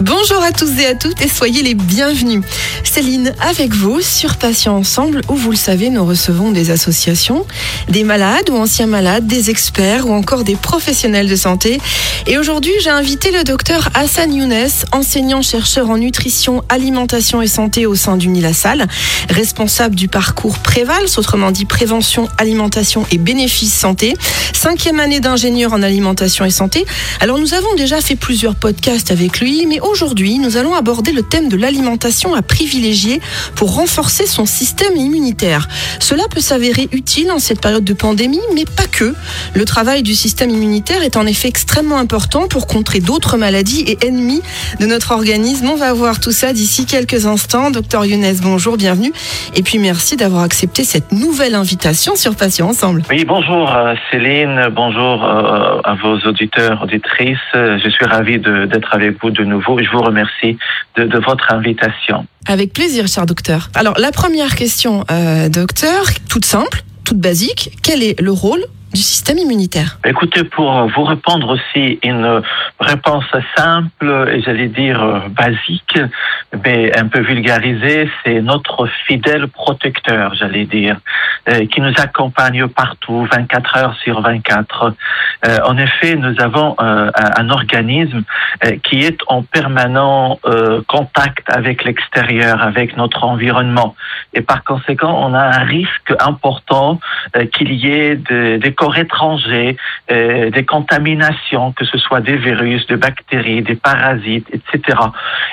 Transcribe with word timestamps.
Bonjour 0.00 0.42
à 0.42 0.50
tous 0.50 0.78
et 0.78 0.86
à 0.86 0.94
toutes 0.94 1.20
et 1.20 1.28
soyez 1.28 1.62
les 1.62 1.74
bienvenus. 1.74 2.42
Céline 2.84 3.34
avec 3.38 3.74
vous 3.74 4.00
sur 4.00 4.36
Patients 4.36 4.76
Ensemble 4.76 5.20
où 5.28 5.34
vous 5.34 5.50
le 5.50 5.58
savez 5.58 5.90
nous 5.90 6.06
recevons 6.06 6.52
des 6.52 6.70
associations, 6.70 7.44
des 7.88 8.02
malades 8.02 8.48
ou 8.48 8.56
anciens 8.56 8.86
malades, 8.86 9.26
des 9.26 9.50
experts 9.50 10.06
ou 10.06 10.14
encore 10.14 10.42
des 10.42 10.56
professionnels 10.56 11.28
de 11.28 11.36
santé. 11.36 11.82
Et 12.26 12.38
aujourd'hui 12.38 12.72
j'ai 12.82 12.88
invité 12.88 13.30
le 13.30 13.44
docteur 13.44 13.90
Hassan 13.92 14.32
Younes, 14.32 14.70
enseignant-chercheur 14.92 15.90
en 15.90 15.98
nutrition, 15.98 16.64
alimentation 16.70 17.42
et 17.42 17.46
santé 17.46 17.84
au 17.84 17.94
sein 17.94 18.16
d'Unilassal, 18.16 18.88
responsable 19.28 19.96
du 19.96 20.08
parcours 20.08 20.60
Prévals, 20.60 21.18
autrement 21.18 21.50
dit 21.50 21.66
prévention, 21.66 22.26
alimentation 22.38 23.04
et 23.10 23.18
bénéfices 23.18 23.74
santé, 23.74 24.14
cinquième 24.54 24.98
année 24.98 25.20
d'ingénieur 25.20 25.74
en 25.74 25.82
alimentation 25.82 26.46
et 26.46 26.50
santé. 26.50 26.86
Alors 27.20 27.38
nous 27.38 27.52
avons 27.52 27.74
déjà 27.74 28.00
fait 28.00 28.16
plusieurs 28.16 28.54
podcasts 28.54 29.10
avec 29.10 29.40
lui, 29.40 29.66
mais 29.66 29.78
aujourd'hui, 29.90 30.38
nous 30.38 30.56
allons 30.56 30.74
aborder 30.74 31.12
le 31.12 31.22
thème 31.22 31.48
de 31.48 31.56
l'alimentation 31.56 32.34
à 32.34 32.42
privilégier 32.42 33.20
pour 33.56 33.74
renforcer 33.74 34.26
son 34.26 34.46
système 34.46 34.96
immunitaire. 34.96 35.68
Cela 35.98 36.24
peut 36.30 36.40
s'avérer 36.40 36.88
utile 36.92 37.30
en 37.30 37.38
cette 37.38 37.60
période 37.60 37.84
de 37.84 37.92
pandémie, 37.92 38.40
mais 38.54 38.64
pas 38.64 38.86
que. 38.90 39.14
Le 39.54 39.64
travail 39.64 40.02
du 40.02 40.14
système 40.14 40.50
immunitaire 40.50 41.02
est 41.02 41.16
en 41.16 41.26
effet 41.26 41.48
extrêmement 41.48 41.98
important 41.98 42.46
pour 42.48 42.66
contrer 42.66 43.00
d'autres 43.00 43.36
maladies 43.36 43.84
et 43.86 44.06
ennemis 44.06 44.42
de 44.78 44.86
notre 44.86 45.12
organisme. 45.12 45.68
On 45.70 45.76
va 45.76 45.92
voir 45.92 46.20
tout 46.20 46.32
ça 46.32 46.52
d'ici 46.52 46.86
quelques 46.86 47.26
instants. 47.26 47.70
Docteur 47.70 48.04
Younes, 48.04 48.36
bonjour, 48.42 48.76
bienvenue. 48.76 49.12
Et 49.56 49.62
puis 49.62 49.78
merci 49.78 50.16
d'avoir 50.16 50.42
accepté 50.42 50.84
cette 50.84 51.12
nouvelle 51.12 51.54
invitation 51.54 52.14
sur 52.14 52.36
Patients 52.36 52.68
Ensemble. 52.68 53.02
Oui, 53.10 53.24
bonjour 53.24 53.74
euh, 53.74 53.94
Céline, 54.10 54.68
bonjour 54.72 55.24
euh, 55.24 55.80
à 55.82 55.94
vos 55.94 56.16
auditeurs, 56.28 56.82
auditrices. 56.82 57.38
Je 57.54 57.88
suis 57.90 58.04
ravi 58.04 58.38
d'être 58.38 58.94
avec 58.94 59.20
vous 59.20 59.30
de 59.30 59.44
nouveau 59.44 59.79
je 59.84 59.90
vous 59.90 60.02
remercie 60.02 60.58
de, 60.96 61.04
de 61.04 61.18
votre 61.18 61.52
invitation. 61.52 62.26
Avec 62.46 62.72
plaisir, 62.72 63.06
cher 63.06 63.26
docteur. 63.26 63.68
Alors, 63.74 63.98
la 63.98 64.12
première 64.12 64.54
question, 64.56 65.04
euh, 65.10 65.48
docteur, 65.48 66.04
toute 66.28 66.44
simple, 66.44 66.82
toute 67.04 67.18
basique. 67.18 67.76
Quel 67.82 68.02
est 68.02 68.20
le 68.20 68.32
rôle 68.32 68.64
du 68.92 69.00
système 69.00 69.38
immunitaire 69.38 69.98
Écoutez, 70.04 70.44
pour 70.44 70.86
vous 70.88 71.04
répondre 71.04 71.48
aussi 71.50 71.98
une 72.02 72.42
réponse 72.80 73.24
simple 73.56 74.28
et 74.32 74.42
j'allais 74.42 74.68
dire 74.68 75.00
euh, 75.02 75.20
basique, 75.28 75.98
mais 76.64 76.96
un 76.98 77.06
peu 77.06 77.20
vulgarisée, 77.20 78.10
c'est 78.24 78.40
notre 78.40 78.88
fidèle 79.06 79.46
protecteur, 79.48 80.34
j'allais 80.34 80.64
dire, 80.64 80.96
euh, 81.48 81.66
qui 81.66 81.80
nous 81.80 81.92
accompagne 81.98 82.66
partout, 82.68 83.26
24 83.30 83.76
heures 83.76 83.94
sur 84.02 84.20
24. 84.20 84.92
Euh, 85.46 85.58
en 85.64 85.76
effet, 85.78 86.16
nous 86.16 86.34
avons 86.40 86.74
euh, 86.80 87.10
un, 87.36 87.50
organisme 87.50 88.22
euh, 88.64 88.72
qui 88.84 89.00
est 89.04 89.18
en 89.28 89.42
permanent 89.42 90.38
euh, 90.46 90.82
contact 90.88 91.48
avec 91.48 91.84
l'extérieur, 91.84 92.62
avec 92.62 92.96
notre 92.96 93.24
environnement. 93.24 93.94
Et 94.34 94.40
par 94.40 94.64
conséquent, 94.64 95.16
on 95.24 95.34
a 95.34 95.42
un 95.60 95.64
risque 95.64 96.12
important 96.18 97.00
euh, 97.36 97.46
qu'il 97.46 97.72
y 97.72 97.90
ait 97.90 98.16
de- 98.16 98.56
des 98.58 98.72
corps 98.80 98.96
étrangers, 98.96 99.76
euh, 100.10 100.48
des 100.48 100.64
contaminations, 100.64 101.72
que 101.72 101.84
ce 101.84 101.98
soit 101.98 102.20
des 102.20 102.38
virus, 102.38 102.86
des 102.86 102.96
bactéries, 102.96 103.60
des 103.60 103.74
parasites, 103.74 104.48
etc. 104.54 104.98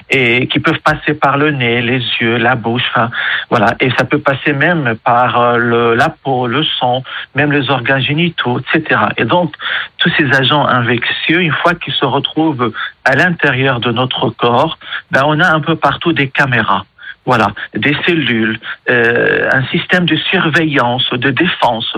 Et 0.10 0.48
qui 0.48 0.60
peuvent 0.62 0.80
passer 0.80 1.14
par 1.14 1.38
le 1.38 1.52
nez, 1.52 1.82
les 1.82 2.02
yeux, 2.22 2.38
la 2.38 2.56
bouche, 2.56 2.88
enfin, 2.92 3.10
voilà. 3.50 3.76
Et 3.82 3.90
ça 3.98 4.06
peut 4.06 4.20
passer 4.20 4.54
même 4.54 4.96
par 5.04 5.42
euh, 5.42 5.58
le, 5.58 5.94
la 5.96 6.08
peau, 6.08 6.48
le 6.48 6.64
sang, 6.80 7.04
même 7.36 7.52
les 7.52 7.70
organes 7.70 8.02
génitaux, 8.02 8.62
etc. 8.62 9.02
Et 9.18 9.26
donc, 9.26 9.54
tous 9.98 10.12
ces 10.18 10.28
agents 10.34 10.66
infectieux, 10.66 11.42
une 11.42 11.58
fois 11.62 11.74
qu'ils 11.76 11.96
se 11.96 12.06
retrouvent 12.06 12.72
à 13.04 13.16
l'intérieur 13.18 13.82
de 13.82 13.92
notre 13.92 14.30
corps, 14.30 14.80
ben, 15.12 15.24
on 15.26 15.38
a 15.42 15.50
un 15.54 15.60
peu 15.60 15.76
partout 15.76 16.14
des 16.14 16.30
caméras. 16.30 16.86
Voilà, 17.26 17.48
des 17.76 17.96
cellules, 18.06 18.58
euh, 18.90 19.50
un 19.52 19.66
système 19.66 20.06
de 20.06 20.16
surveillance, 20.16 21.10
de 21.12 21.30
défense 21.30 21.94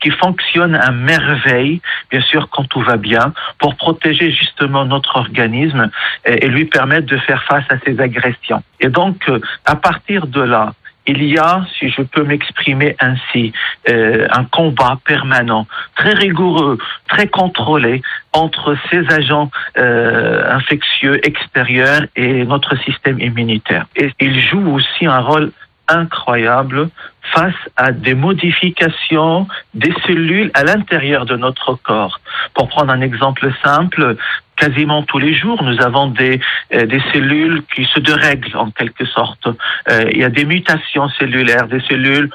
qui 0.00 0.10
fonctionne 0.10 0.74
à 0.74 0.90
merveille, 0.90 1.80
bien 2.10 2.20
sûr 2.22 2.48
quand 2.50 2.64
tout 2.64 2.80
va 2.80 2.96
bien, 2.96 3.32
pour 3.58 3.76
protéger 3.76 4.32
justement 4.32 4.84
notre 4.84 5.16
organisme 5.16 5.90
et, 6.24 6.48
lui 6.48 6.64
permettre 6.64 7.06
de 7.06 7.18
faire 7.18 7.42
face 7.44 7.64
à 7.70 7.76
ces 7.84 8.00
agressions. 8.00 8.62
Et 8.80 8.88
donc, 8.88 9.28
euh, 9.28 9.38
à 9.64 9.76
partir 9.76 10.26
de 10.26 10.40
là, 10.40 10.72
il 11.06 11.24
y 11.24 11.38
a, 11.38 11.64
si 11.78 11.90
je 11.90 12.02
peux 12.02 12.22
m'exprimer 12.22 12.94
ainsi, 13.00 13.52
euh, 13.88 14.28
un 14.30 14.44
combat 14.44 14.98
permanent, 15.04 15.66
très 15.96 16.12
rigoureux, 16.12 16.78
très 17.08 17.26
contrôlé 17.26 18.02
entre 18.32 18.76
ces 18.90 19.10
agents 19.12 19.50
euh, 19.76 20.54
infectieux 20.54 21.26
extérieurs 21.26 22.02
et 22.16 22.44
notre 22.44 22.76
système 22.84 23.18
immunitaire. 23.18 23.86
Et 23.96 24.10
il 24.20 24.40
joue 24.40 24.72
aussi 24.72 25.06
un 25.06 25.20
rôle 25.20 25.52
incroyable 25.90 26.88
face 27.34 27.54
à 27.76 27.92
des 27.92 28.14
modifications 28.14 29.46
des 29.74 29.92
cellules 30.06 30.50
à 30.54 30.64
l'intérieur 30.64 31.26
de 31.26 31.36
notre 31.36 31.74
corps. 31.74 32.20
Pour 32.54 32.68
prendre 32.68 32.92
un 32.92 33.00
exemple 33.00 33.52
simple, 33.62 34.16
quasiment 34.56 35.02
tous 35.02 35.18
les 35.18 35.34
jours, 35.34 35.62
nous 35.62 35.80
avons 35.80 36.06
des, 36.08 36.40
euh, 36.74 36.86
des 36.86 37.02
cellules 37.12 37.62
qui 37.74 37.84
se 37.86 38.00
dérèglent 38.00 38.56
en 38.56 38.70
quelque 38.70 39.06
sorte. 39.06 39.46
Euh, 39.46 40.04
il 40.12 40.18
y 40.18 40.24
a 40.24 40.30
des 40.30 40.44
mutations 40.44 41.08
cellulaires, 41.10 41.66
des 41.66 41.80
cellules 41.80 42.30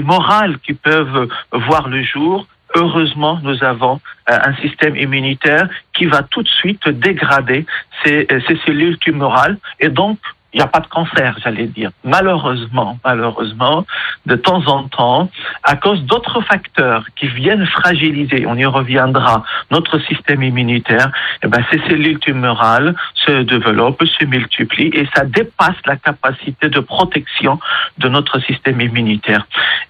morales 0.00 0.58
qui 0.60 0.72
peuvent 0.72 1.28
voir 1.52 1.88
le 1.88 2.02
jour. 2.02 2.46
Heureusement, 2.74 3.38
nous 3.42 3.62
avons 3.62 4.00
euh, 4.30 4.38
un 4.42 4.54
système 4.56 4.96
immunitaire 4.96 5.68
qui 5.92 6.06
va 6.06 6.22
tout 6.22 6.42
de 6.42 6.48
suite 6.48 6.88
dégrader 6.88 7.66
ces, 8.02 8.26
ces 8.46 8.56
cellules 8.64 8.96
tumorales 8.98 9.58
et 9.80 9.90
donc 9.90 10.18
il 10.52 10.58
n'y 10.58 10.62
a 10.62 10.66
pas 10.66 10.80
de 10.80 10.86
cancer, 10.86 11.36
j'allais 11.42 11.66
dire. 11.66 11.90
Malheureusement, 12.04 12.98
malheureusement, 13.04 13.86
de 14.26 14.36
temps 14.36 14.62
en 14.66 14.84
temps, 14.84 15.30
à 15.64 15.76
cause 15.76 16.02
d'autres 16.04 16.40
facteurs 16.42 17.04
qui 17.16 17.26
viennent 17.28 17.66
fragiliser, 17.66 18.44
on 18.46 18.56
y 18.56 18.66
reviendra, 18.66 19.44
notre 19.70 19.98
système 20.00 20.42
immunitaire, 20.42 21.10
eh 21.42 21.48
ben, 21.48 21.64
ces 21.70 21.78
cellules 21.88 22.18
tumorales 22.18 22.94
se 23.14 23.42
développent, 23.42 24.04
se 24.04 24.24
multiplient 24.24 24.90
et 24.92 25.08
ça 25.14 25.24
dépasse 25.24 25.76
la 25.86 25.96
capacité 25.96 26.68
de 26.68 26.80
protection 26.80 27.58
de 27.98 28.08
notre 28.08 28.38
système 28.40 28.80
immunitaire. 28.80 29.46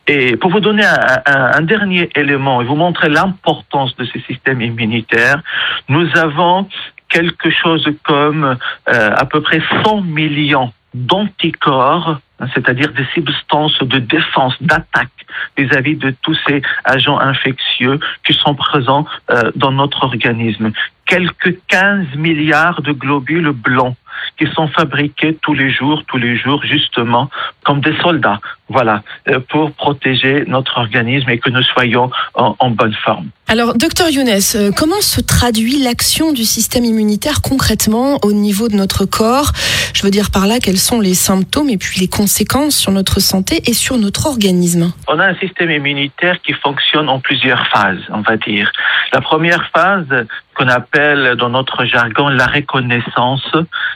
Et 0.07 0.37
pour 0.37 0.51
vous 0.51 0.61
donner 0.61 0.85
un, 0.85 1.59
un- 1.59 1.63
dernier 1.63 2.09
élément 2.17 2.61
et 2.61 2.65
vous 2.65 2.75
montrer 2.77 3.09
l'importance 3.09 3.97
de 3.97 4.05
ce 4.05 4.19
système 4.21 4.61
immunitaire, 4.61 5.41
nous 5.89 6.07
avons 6.17 6.69
quelque 7.13 7.51
chose 7.51 7.87
comme 8.05 8.57
euh, 8.89 9.11
à 9.15 9.25
peu 9.27 9.41
près 9.41 9.63
100 9.85 10.03
millions 10.03 10.73
d'anticorps, 10.95 12.21
hein, 12.41 12.47
c'est-à-dire 12.55 12.93
des 12.93 13.07
substances 13.15 13.79
de 13.83 13.99
défense, 13.99 14.55
d'attaque 14.61 15.09
vis-à-vis 15.57 15.97
de 15.97 16.15
tous 16.23 16.37
ces 16.47 16.63
agents 16.85 17.19
infectieux 17.19 17.99
qui 18.27 18.35
sont 18.35 18.55
présents 18.55 19.07
euh, 19.31 19.51
dans 19.57 19.73
notre 19.73 20.05
organisme. 20.05 20.73
Quelques 21.07 21.57
15 21.69 22.15
milliards 22.17 22.83
de 22.83 22.93
globules 22.93 23.53
blancs 23.53 23.97
qui 24.43 24.53
sont 24.55 24.69
fabriqués 24.69 25.37
tous 25.43 25.55
les 25.55 25.71
jours, 25.71 26.03
tous 26.09 26.19
les 26.19 26.37
jours, 26.37 26.63
justement, 26.65 27.31
comme 27.65 27.81
des 27.81 27.97
soldats, 28.03 28.41
voilà, 28.69 29.03
euh, 29.29 29.39
pour 29.51 29.73
protéger 29.73 30.45
notre 30.47 30.79
organisme 30.79 31.29
et 31.31 31.39
que 31.39 31.51
nous 31.51 31.63
soyons 31.63 32.11
en, 32.35 32.57
en 32.59 32.71
bonne 32.71 32.95
forme. 33.05 33.29
Alors, 33.49 33.75
docteur 33.75 34.09
Younes, 34.09 34.41
euh, 34.55 34.71
comment 34.77 35.01
se 35.01 35.21
traduit 35.21 35.83
l'action 35.83 36.33
du 36.33 36.45
système 36.45 36.85
immunitaire 36.85 37.43
concrètement 37.43 38.19
au 38.23 38.33
niveau 38.33 38.69
de 38.69 38.75
notre 38.75 39.05
corps? 39.05 39.53
Je 39.95 40.03
veux 40.03 40.11
dire 40.11 40.31
par 40.31 40.47
là, 40.47 40.59
quels 40.59 40.79
sont 40.79 41.01
les 41.01 41.15
symptômes 41.15 41.69
et 41.69 41.77
puis 41.77 42.01
les 42.01 42.09
conséquences 42.09 42.77
sur 42.77 42.93
notre 42.93 43.21
santé 43.21 43.63
et 43.67 43.75
sur 43.75 43.99
notre 43.99 44.27
organisme 44.27 44.93
On 45.07 45.19
a 45.19 45.27
un 45.27 45.35
système 45.37 45.71
immunitaire 45.71 46.41
qui 46.43 46.55
fonctionne 46.55 47.09
en 47.09 47.21
plusieurs 47.21 47.67
phases, 47.69 48.01
on 48.09 48.23
va 48.23 48.37
dire. 48.39 48.73
La 49.13 49.21
première 49.21 49.71
phase 49.75 50.27
qu'on 50.55 50.69
appelle 50.69 51.37
dans 51.37 51.49
notre 51.49 51.85
jargon 51.85 52.29
la 52.29 52.47
reconnaissance 52.47 53.51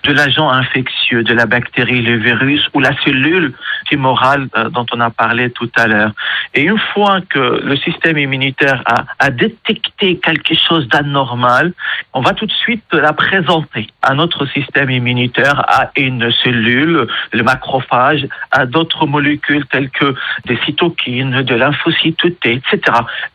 de 0.05 0.13
l'agent 0.13 0.49
infectieux, 0.49 1.23
de 1.23 1.35
la 1.35 1.47
bactérie, 1.47 2.03
le 2.03 2.17
virus 2.17 2.67
ou 2.75 2.81
la 2.81 2.97
cellule 3.03 3.53
tumorale 3.87 4.49
euh, 4.57 4.69
dont 4.69 4.87
on 4.93 5.01
a 5.01 5.11
parlé 5.11 5.51
tout 5.51 5.71
à 5.77 5.87
l'heure. 5.87 6.13
Et 6.55 6.63
une 6.63 6.79
fois 6.95 7.21
que 7.29 7.61
le 7.63 7.77
système 7.77 8.19
immunitaire 8.19 8.83
a, 9.19 9.31
détecté 9.31 10.19
quelque 10.19 10.55
chose 10.55 10.89
d'anormal, 10.89 11.73
on 12.15 12.21
va 12.21 12.33
tout 12.33 12.47
de 12.47 12.53
suite 12.53 12.85
la 12.93 13.13
présenter 13.13 13.89
à 14.03 14.15
notre 14.15 14.47
système 14.47 14.91
immunitaire, 14.91 15.65
à 15.69 15.91
une 15.97 16.33
cellule, 16.43 17.07
le 17.33 17.43
macrophage, 17.43 18.27
à 18.51 18.67
d'autres 18.67 19.07
molécules 19.07 19.67
telles 19.67 19.91
que 19.91 20.15
des 20.47 20.59
cytokines, 20.65 21.43
de 21.43 21.55
lymphocytes 21.55 22.25
etc. 22.25 22.81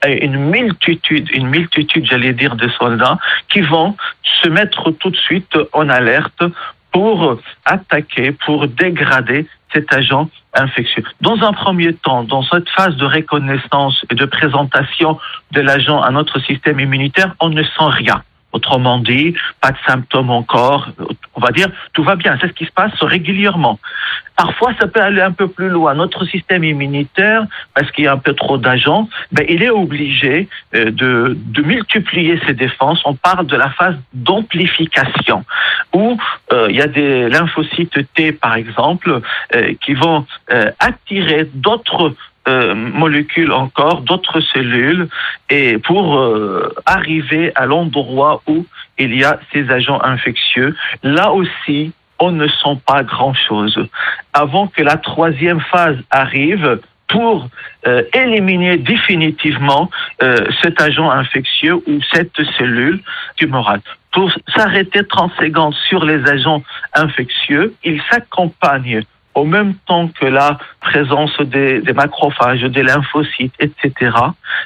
Et 0.08 0.26
une 0.26 0.38
multitude, 0.38 1.30
une 1.34 1.48
multitude, 1.48 2.06
j'allais 2.06 2.34
dire, 2.34 2.56
de 2.56 2.68
soldats 2.70 3.11
qui 3.50 3.62
vont 3.62 3.96
se 4.24 4.50
mettre 4.50 4.92
tout 4.92 5.10
de 5.10 5.18
suite 5.18 5.58
en 5.74 5.90
alerte 5.90 6.44
pour 6.92 7.40
attaquer, 7.66 8.32
pour 8.32 8.68
dégrader 8.68 9.48
cet 9.74 9.94
agent 9.94 10.30
infectieux. 10.54 11.04
Dans 11.22 11.42
un 11.42 11.54
premier 11.54 11.94
temps, 11.94 12.24
dans 12.24 12.44
cette 12.44 12.70
phase 12.70 12.96
de 12.98 13.06
reconnaissance 13.06 14.06
et 14.10 14.16
de 14.16 14.26
présentation 14.26 15.18
de 15.52 15.62
l'agent 15.62 16.02
à 16.02 16.12
notre 16.12 16.40
système 16.40 16.80
immunitaire, 16.80 17.34
on 17.40 17.50
ne 17.50 17.64
sent 17.64 17.90
rien. 17.90 18.24
Autrement 18.52 19.00
dit, 19.00 19.34
pas 19.62 19.72
de 19.72 19.78
symptômes 19.88 20.30
encore. 20.30 20.90
On 21.42 21.46
va 21.46 21.52
dire, 21.52 21.70
tout 21.94 22.04
va 22.04 22.16
bien. 22.16 22.38
C'est 22.40 22.48
ce 22.48 22.54
qui 22.54 22.66
se 22.66 22.72
passe 22.72 22.94
régulièrement. 23.02 23.80
Parfois, 24.38 24.74
ça 24.80 24.88
peut 24.88 25.02
aller 25.02 25.22
un 25.22 25.32
peu 25.32 25.48
plus 25.48 25.70
loin. 25.70 25.94
Notre 25.96 26.26
système 26.26 26.64
immunitaire, 26.64 27.46
parce 27.74 27.90
qu'il 27.92 28.06
y 28.06 28.08
a 28.08 28.14
un 28.14 28.18
peu 28.18 28.34
trop 28.34 28.58
d'agents, 28.58 29.10
ben, 29.32 29.46
il 29.50 29.62
est 29.64 29.70
obligé 29.70 30.48
euh, 30.76 30.86
de, 30.92 31.38
de 31.38 31.62
multiplier 31.62 32.40
ses 32.46 32.54
défenses. 32.54 33.02
On 33.06 33.16
parle 33.16 33.48
de 33.48 33.56
la 33.56 33.70
phase 33.72 33.96
d'amplification, 34.14 35.44
où 35.94 36.18
euh, 36.54 36.68
il 36.70 36.76
y 36.76 36.82
a 36.82 36.88
des 36.88 37.30
lymphocytes 37.30 38.14
T, 38.14 38.32
par 38.32 38.56
exemple, 38.56 39.22
euh, 39.56 39.74
qui 39.84 39.94
vont 39.94 40.26
attirer 40.80 41.50
d'autres 41.54 42.14
euh, 42.48 42.74
molécules 42.74 43.52
encore, 43.52 44.02
d'autres 44.02 44.40
cellules, 44.40 45.08
et 45.50 45.78
pour 45.78 46.18
euh, 46.18 46.74
arriver 46.88 47.52
à 47.54 47.68
l'endroit 47.68 48.42
où 48.48 48.66
il 48.98 49.16
y 49.16 49.24
a 49.24 49.40
ces 49.54 49.70
agents 49.70 50.02
infectieux. 50.02 50.76
Là 51.04 51.32
aussi, 51.32 51.94
on 52.18 52.32
ne 52.32 52.48
sent 52.48 52.80
pas 52.88 53.04
grand-chose. 53.04 53.78
Avant 54.34 54.66
que 54.66 54.82
la 54.82 54.98
troisième 54.98 55.60
phase 55.60 55.98
arrive, 56.10 56.80
pour 57.08 57.48
euh, 57.86 58.04
éliminer 58.14 58.78
définitivement 58.78 59.92
cet 60.62 60.82
agent 60.82 61.12
infectieux 61.12 61.76
ou 61.76 62.00
cette 62.14 62.42
cellule 62.58 63.02
tumorale. 63.36 63.82
Pour 64.14 64.32
s'arrêter 64.56 65.06
30 65.06 65.34
secondes 65.40 65.76
sur 65.90 66.06
les 66.06 66.28
agents 66.30 66.64
infectieux, 66.94 67.76
il 67.84 68.02
s'accompagne 68.10 69.04
au 69.34 69.46
même 69.46 69.76
temps 69.86 70.08
que 70.08 70.26
la 70.26 70.58
présence 70.80 71.36
des, 71.42 71.82
macrophages, 71.94 72.62
des 72.62 72.84
lymphocytes, 72.84 73.54
etc., 73.60 74.12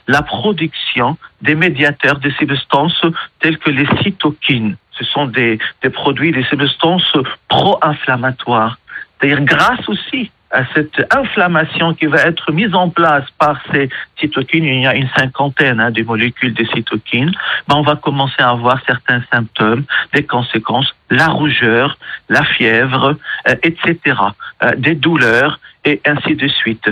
la 0.08 0.22
production 0.22 1.18
des 1.42 1.56
médiateurs, 1.56 2.20
des 2.20 2.32
substances 2.32 3.02
telles 3.40 3.58
que 3.58 3.70
les 3.70 3.88
cytokines. 4.02 4.78
Ce 4.98 5.04
sont 5.06 5.26
des, 5.26 5.60
des 5.84 5.90
produits, 5.90 6.32
des 6.32 6.44
substances 6.46 7.18
pro-inflammatoires. 7.50 8.78
C'est-à-dire 9.20 9.42
grâce 9.42 9.88
aussi 9.88 10.32
à 10.56 10.64
cette 10.74 11.06
inflammation 11.14 11.94
qui 11.94 12.06
va 12.06 12.22
être 12.22 12.52
mise 12.52 12.74
en 12.74 12.90
place 12.90 13.26
par 13.38 13.60
ces 13.72 13.90
cytokines, 14.20 14.64
il 14.64 14.82
y 14.82 14.88
a 14.88 14.96
une 14.96 15.10
cinquantaine 15.10 15.82
hein, 15.82 15.92
de 15.92 16.02
molécules 16.04 16.54
de 16.54 16.64
cytokines, 16.74 17.34
ben 17.68 17.76
on 17.76 17.82
va 17.82 17.98
commencer 17.98 18.40
à 18.40 18.52
avoir 18.52 18.82
certains 18.86 19.22
symptômes, 19.32 19.84
des 20.14 20.24
conséquences, 20.24 20.96
la 21.10 21.28
rougeur, 21.28 21.98
la 22.30 22.44
fièvre, 22.44 23.18
euh, 23.50 23.56
etc., 23.64 24.16
euh, 24.64 24.72
des 24.78 24.96
douleurs 24.96 25.60
et 25.84 26.02
ainsi 26.06 26.36
de 26.36 26.48
suite. 26.48 26.90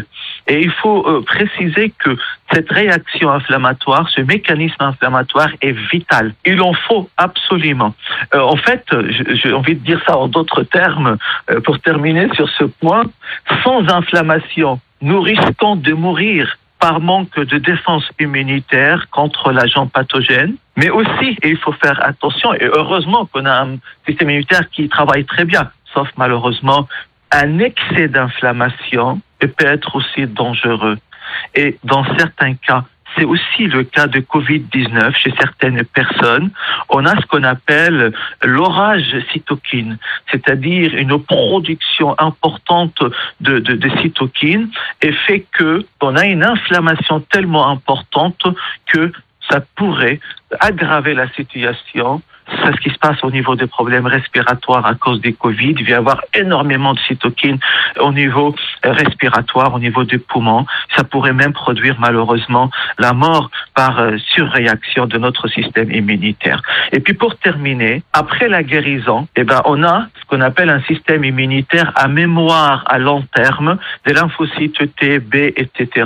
Et 0.47 0.61
il 0.61 0.71
faut 0.71 1.07
euh, 1.07 1.21
préciser 1.21 1.93
que 2.03 2.17
cette 2.51 2.71
réaction 2.71 3.31
inflammatoire, 3.31 4.09
ce 4.09 4.21
mécanisme 4.21 4.81
inflammatoire 4.81 5.49
est 5.61 5.75
vital. 5.91 6.33
Il 6.45 6.61
en 6.61 6.73
faut 6.73 7.09
absolument. 7.17 7.93
Euh, 8.33 8.41
en 8.41 8.57
fait, 8.57 8.85
j'ai 9.09 9.53
envie 9.53 9.75
de 9.75 9.83
dire 9.83 10.01
ça 10.05 10.17
en 10.17 10.27
d'autres 10.27 10.63
termes, 10.63 11.17
euh, 11.49 11.61
pour 11.61 11.79
terminer 11.79 12.27
sur 12.35 12.49
ce 12.49 12.65
point, 12.65 13.03
sans 13.63 13.87
inflammation, 13.89 14.79
nous 15.01 15.21
risquons 15.21 15.75
de 15.75 15.93
mourir 15.93 16.57
par 16.79 16.99
manque 16.99 17.39
de 17.39 17.57
défense 17.59 18.03
immunitaire 18.19 19.07
contre 19.09 19.53
l'agent 19.53 19.87
pathogène, 19.87 20.55
mais 20.75 20.89
aussi, 20.89 21.37
et 21.41 21.49
il 21.51 21.57
faut 21.57 21.71
faire 21.71 22.05
attention, 22.05 22.53
et 22.53 22.65
heureusement 22.65 23.25
qu'on 23.25 23.45
a 23.45 23.63
un 23.63 23.77
système 24.05 24.29
immunitaire 24.29 24.69
qui 24.69 24.89
travaille 24.89 25.23
très 25.23 25.45
bien, 25.45 25.71
sauf 25.93 26.09
malheureusement 26.17 26.89
un 27.33 27.59
excès 27.59 28.07
d'inflammation 28.07 29.21
peut 29.39 29.53
être 29.59 29.95
aussi 29.95 30.27
dangereux. 30.27 30.97
Et 31.55 31.77
dans 31.83 32.05
certains 32.17 32.53
cas, 32.53 32.85
c'est 33.15 33.25
aussi 33.25 33.67
le 33.67 33.83
cas 33.83 34.07
de 34.07 34.19
Covid-19 34.19 35.15
chez 35.15 35.33
certaines 35.39 35.83
personnes. 35.83 36.51
On 36.89 37.05
a 37.05 37.15
ce 37.19 37.25
qu'on 37.27 37.43
appelle 37.43 38.13
l'orage 38.41 39.15
cytokine, 39.31 39.97
c'est-à-dire 40.31 40.95
une 40.95 41.19
production 41.21 42.15
importante 42.19 43.03
de, 43.41 43.59
de, 43.59 43.89
cytokines 44.01 44.69
et 45.01 45.11
fait 45.11 45.45
que 45.51 45.85
on 46.01 46.15
a 46.15 46.25
une 46.25 46.43
inflammation 46.43 47.19
tellement 47.19 47.69
importante 47.69 48.41
que 48.87 49.11
ça 49.49 49.61
pourrait 49.75 50.19
aggraver 50.59 51.13
la 51.13 51.29
situation 51.31 52.21
c'est 52.47 52.71
ce 52.71 52.81
qui 52.81 52.89
se 52.89 52.97
passe 52.97 53.23
au 53.23 53.31
niveau 53.31 53.55
des 53.55 53.67
problèmes 53.67 54.05
respiratoires 54.05 54.85
à 54.85 54.95
cause 54.95 55.21
des 55.21 55.33
Covid. 55.33 55.75
Il 55.79 55.85
va 55.85 55.91
y 55.91 55.93
avoir 55.93 56.21
énormément 56.33 56.93
de 56.93 56.99
cytokines 56.99 57.59
au 57.99 58.11
niveau 58.11 58.55
respiratoire, 58.83 59.73
au 59.73 59.79
niveau 59.79 60.03
des 60.03 60.17
poumons. 60.17 60.65
Ça 60.95 61.03
pourrait 61.03 61.33
même 61.33 61.53
produire 61.53 61.95
malheureusement 61.99 62.69
la 62.99 63.13
mort 63.13 63.49
par 63.75 63.99
euh, 63.99 64.17
surréaction 64.33 65.05
de 65.05 65.17
notre 65.17 65.47
système 65.47 65.91
immunitaire. 65.91 66.61
Et 66.91 66.99
puis 66.99 67.13
pour 67.13 67.37
terminer, 67.37 68.03
après 68.13 68.49
la 68.49 68.63
guérison, 68.63 69.27
eh 69.35 69.43
ben 69.43 69.61
on 69.65 69.83
a 69.83 70.07
ce 70.19 70.25
qu'on 70.27 70.41
appelle 70.41 70.69
un 70.69 70.81
système 70.81 71.23
immunitaire 71.23 71.91
à 71.95 72.07
mémoire 72.07 72.83
à 72.87 72.99
long 72.99 73.23
terme, 73.33 73.77
des 74.05 74.13
lymphocytes 74.13 74.95
T, 74.97 75.19
B, 75.19 75.35
etc., 75.55 76.05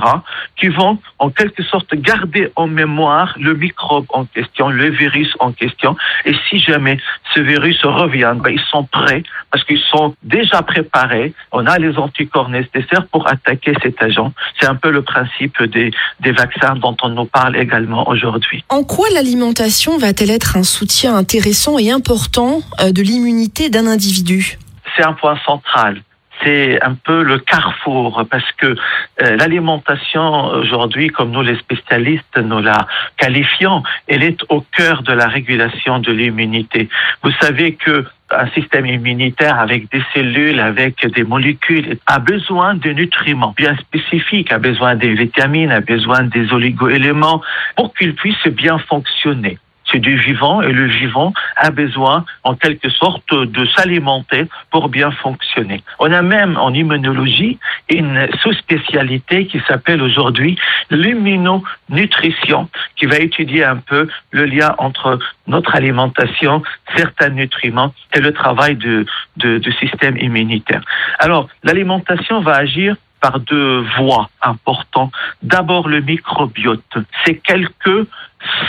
qui 0.55 0.67
vont 0.67 0.99
en 1.19 1.29
quelque 1.29 1.63
sorte 1.63 1.93
garder 1.95 2.51
en 2.55 2.67
mémoire 2.67 3.35
le 3.39 3.53
microbe 3.53 4.05
en 4.09 4.25
question, 4.37 4.69
le 4.69 4.89
virus 4.89 5.33
en 5.39 5.51
question, 5.51 5.95
et 6.25 6.33
si 6.47 6.59
jamais 6.59 6.97
ce 7.33 7.39
virus 7.39 7.83
revient, 7.83 8.33
ben, 8.43 8.51
ils 8.51 8.67
sont 8.71 8.83
prêts 8.83 9.23
parce 9.51 9.63
qu'ils 9.63 9.81
sont 9.91 10.15
déjà 10.23 10.61
préparés. 10.61 11.33
On 11.51 11.65
a 11.65 11.77
les 11.79 11.97
anticorps 11.97 12.49
nécessaires 12.49 13.07
pour 13.11 13.27
attaquer 13.27 13.73
cet 13.81 14.01
agent. 14.01 14.31
C'est 14.59 14.67
un 14.67 14.75
peu 14.75 14.91
le 14.91 15.01
principe 15.01 15.61
des, 15.63 15.91
des 16.19 16.31
vaccins 16.31 16.75
dont 16.75 16.95
on 17.01 17.09
nous 17.09 17.25
parle 17.25 17.57
également 17.57 18.07
aujourd'hui. 18.07 18.63
En 18.69 18.83
quoi 18.83 19.07
l'alimentation 19.13 19.97
va-t-elle 19.97 20.31
être 20.31 20.57
un 20.57 20.63
soutien 20.63 21.15
intéressant 21.15 21.79
et 21.79 21.89
important 21.91 22.61
euh, 22.79 22.91
de 22.91 23.01
l'immunité 23.01 23.69
d'un 23.69 23.87
individu? 23.87 24.59
C'est 24.95 25.03
un 25.03 25.13
point 25.13 25.37
central 25.45 26.01
c'est 26.43 26.81
un 26.83 26.93
peu 26.93 27.23
le 27.23 27.39
carrefour 27.39 28.25
parce 28.29 28.51
que 28.53 28.67
euh, 28.67 29.35
l'alimentation 29.37 30.47
aujourd'hui, 30.47 31.07
comme 31.09 31.31
nous 31.31 31.41
les 31.41 31.57
spécialistes 31.57 32.37
nous 32.37 32.61
la 32.61 32.87
qualifions, 33.17 33.83
elle 34.07 34.23
est 34.23 34.39
au 34.49 34.61
cœur 34.61 35.03
de 35.03 35.13
la 35.13 35.27
régulation 35.27 35.99
de 35.99 36.11
l'immunité. 36.11 36.89
Vous 37.23 37.31
savez 37.41 37.73
que 37.73 38.05
un 38.29 38.47
système 38.49 38.85
immunitaire 38.85 39.57
avec 39.57 39.89
des 39.89 40.03
cellules, 40.13 40.59
avec 40.59 41.05
des 41.07 41.23
molécules, 41.23 41.97
a 42.07 42.19
besoin 42.19 42.75
de 42.75 42.89
nutriments 42.91 43.53
bien 43.55 43.75
spécifiques, 43.77 44.51
a 44.51 44.57
besoin 44.57 44.95
des 44.95 45.13
vitamines, 45.13 45.71
a 45.71 45.79
besoin 45.79 46.23
des 46.23 46.51
oligoéléments 46.51 47.41
pour 47.77 47.93
qu'il 47.93 48.15
puisse 48.15 48.47
bien 48.47 48.77
fonctionner 48.79 49.57
c'est 49.91 49.99
du 49.99 50.17
vivant 50.17 50.61
et 50.61 50.71
le 50.71 50.85
vivant 50.85 51.33
a 51.55 51.69
besoin 51.69 52.25
en 52.43 52.55
quelque 52.55 52.89
sorte 52.89 53.33
de 53.33 53.65
s'alimenter 53.67 54.45
pour 54.71 54.89
bien 54.89 55.11
fonctionner. 55.11 55.83
On 55.99 56.11
a 56.11 56.21
même 56.21 56.57
en 56.57 56.73
immunologie 56.73 57.57
une 57.89 58.27
sous-spécialité 58.41 59.47
qui 59.47 59.61
s'appelle 59.67 60.01
aujourd'hui 60.01 60.57
l'immunonutrition 60.89 62.69
qui 62.95 63.05
va 63.05 63.17
étudier 63.17 63.63
un 63.63 63.77
peu 63.77 64.07
le 64.31 64.45
lien 64.45 64.75
entre 64.77 65.19
notre 65.47 65.75
alimentation, 65.75 66.61
certains 66.95 67.29
nutriments 67.29 67.93
et 68.13 68.19
le 68.19 68.33
travail 68.33 68.75
du 68.75 69.05
de, 69.37 69.57
de 69.57 69.71
système 69.71 70.17
immunitaire. 70.17 70.81
Alors, 71.19 71.47
l'alimentation 71.63 72.41
va 72.41 72.55
agir 72.55 72.95
par 73.21 73.39
deux 73.39 73.83
voies 73.97 74.29
importantes. 74.41 75.11
D'abord, 75.41 75.87
le 75.87 76.01
microbiote. 76.01 76.97
C'est 77.25 77.35
quelques 77.35 78.07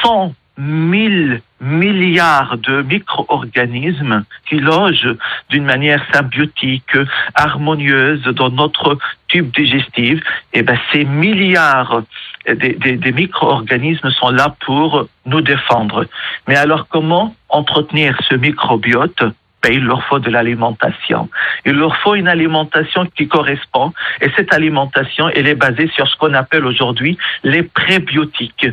100 0.02 0.34
1000 0.58 1.40
milliards 1.60 2.58
de 2.58 2.82
micro-organismes 2.82 4.24
qui 4.48 4.56
logent 4.56 5.16
d'une 5.50 5.64
manière 5.64 6.04
symbiotique, 6.12 6.96
harmonieuse 7.34 8.22
dans 8.24 8.50
notre 8.50 8.98
tube 9.28 9.50
digestif, 9.54 10.20
et 10.52 10.60
eh 10.60 10.62
ben 10.62 10.78
ces 10.92 11.04
milliards 11.04 12.02
des, 12.46 12.74
des 12.74 13.12
micro-organismes 13.12 14.10
sont 14.10 14.30
là 14.30 14.54
pour 14.64 15.08
nous 15.26 15.40
défendre. 15.40 16.06
Mais 16.46 16.56
alors 16.56 16.88
comment 16.88 17.34
entretenir 17.48 18.16
ce 18.28 18.34
microbiote? 18.34 19.22
Il 19.66 19.84
leur 19.84 20.02
faut 20.04 20.18
de 20.18 20.30
l'alimentation. 20.30 21.28
Il 21.66 21.72
leur 21.72 21.96
faut 21.96 22.14
une 22.14 22.28
alimentation 22.28 23.06
qui 23.06 23.28
correspond 23.28 23.92
et 24.20 24.30
cette 24.36 24.52
alimentation, 24.54 25.28
elle 25.28 25.46
est 25.46 25.54
basée 25.54 25.88
sur 25.88 26.06
ce 26.08 26.16
qu'on 26.16 26.34
appelle 26.34 26.64
aujourd'hui 26.64 27.18
les 27.42 27.62
prébiotiques. 27.62 28.68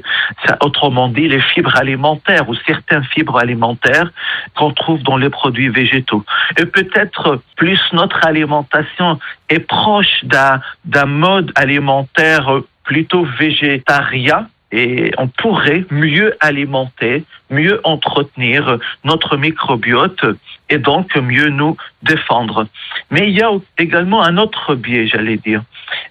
Ça, 0.45 0.57
autrement 0.61 1.07
dit, 1.09 1.27
les 1.27 1.41
fibres 1.41 1.75
alimentaires 1.75 2.47
ou 2.49 2.55
certaines 2.67 3.03
fibres 3.03 3.37
alimentaires 3.37 4.11
qu'on 4.55 4.71
trouve 4.71 5.01
dans 5.03 5.17
les 5.17 5.29
produits 5.29 5.69
végétaux. 5.69 6.23
Et 6.57 6.65
peut-être 6.65 7.41
plus 7.57 7.81
notre 7.93 8.25
alimentation 8.25 9.19
est 9.49 9.59
proche 9.59 10.23
d'un, 10.23 10.61
d'un 10.85 11.05
mode 11.05 11.51
alimentaire 11.55 12.61
plutôt 12.83 13.25
végétarien, 13.39 14.47
et 14.71 15.11
on 15.17 15.27
pourrait 15.27 15.85
mieux 15.89 16.35
alimenter, 16.39 17.23
mieux 17.49 17.79
entretenir 17.83 18.77
notre 19.03 19.37
microbiote 19.37 20.25
et 20.69 20.77
donc 20.77 21.15
mieux 21.15 21.49
nous 21.49 21.77
défendre. 22.01 22.67
Mais 23.11 23.29
il 23.29 23.37
y 23.37 23.41
a 23.41 23.51
également 23.77 24.23
un 24.23 24.37
autre 24.37 24.75
biais, 24.75 25.07
j'allais 25.07 25.37
dire. 25.37 25.61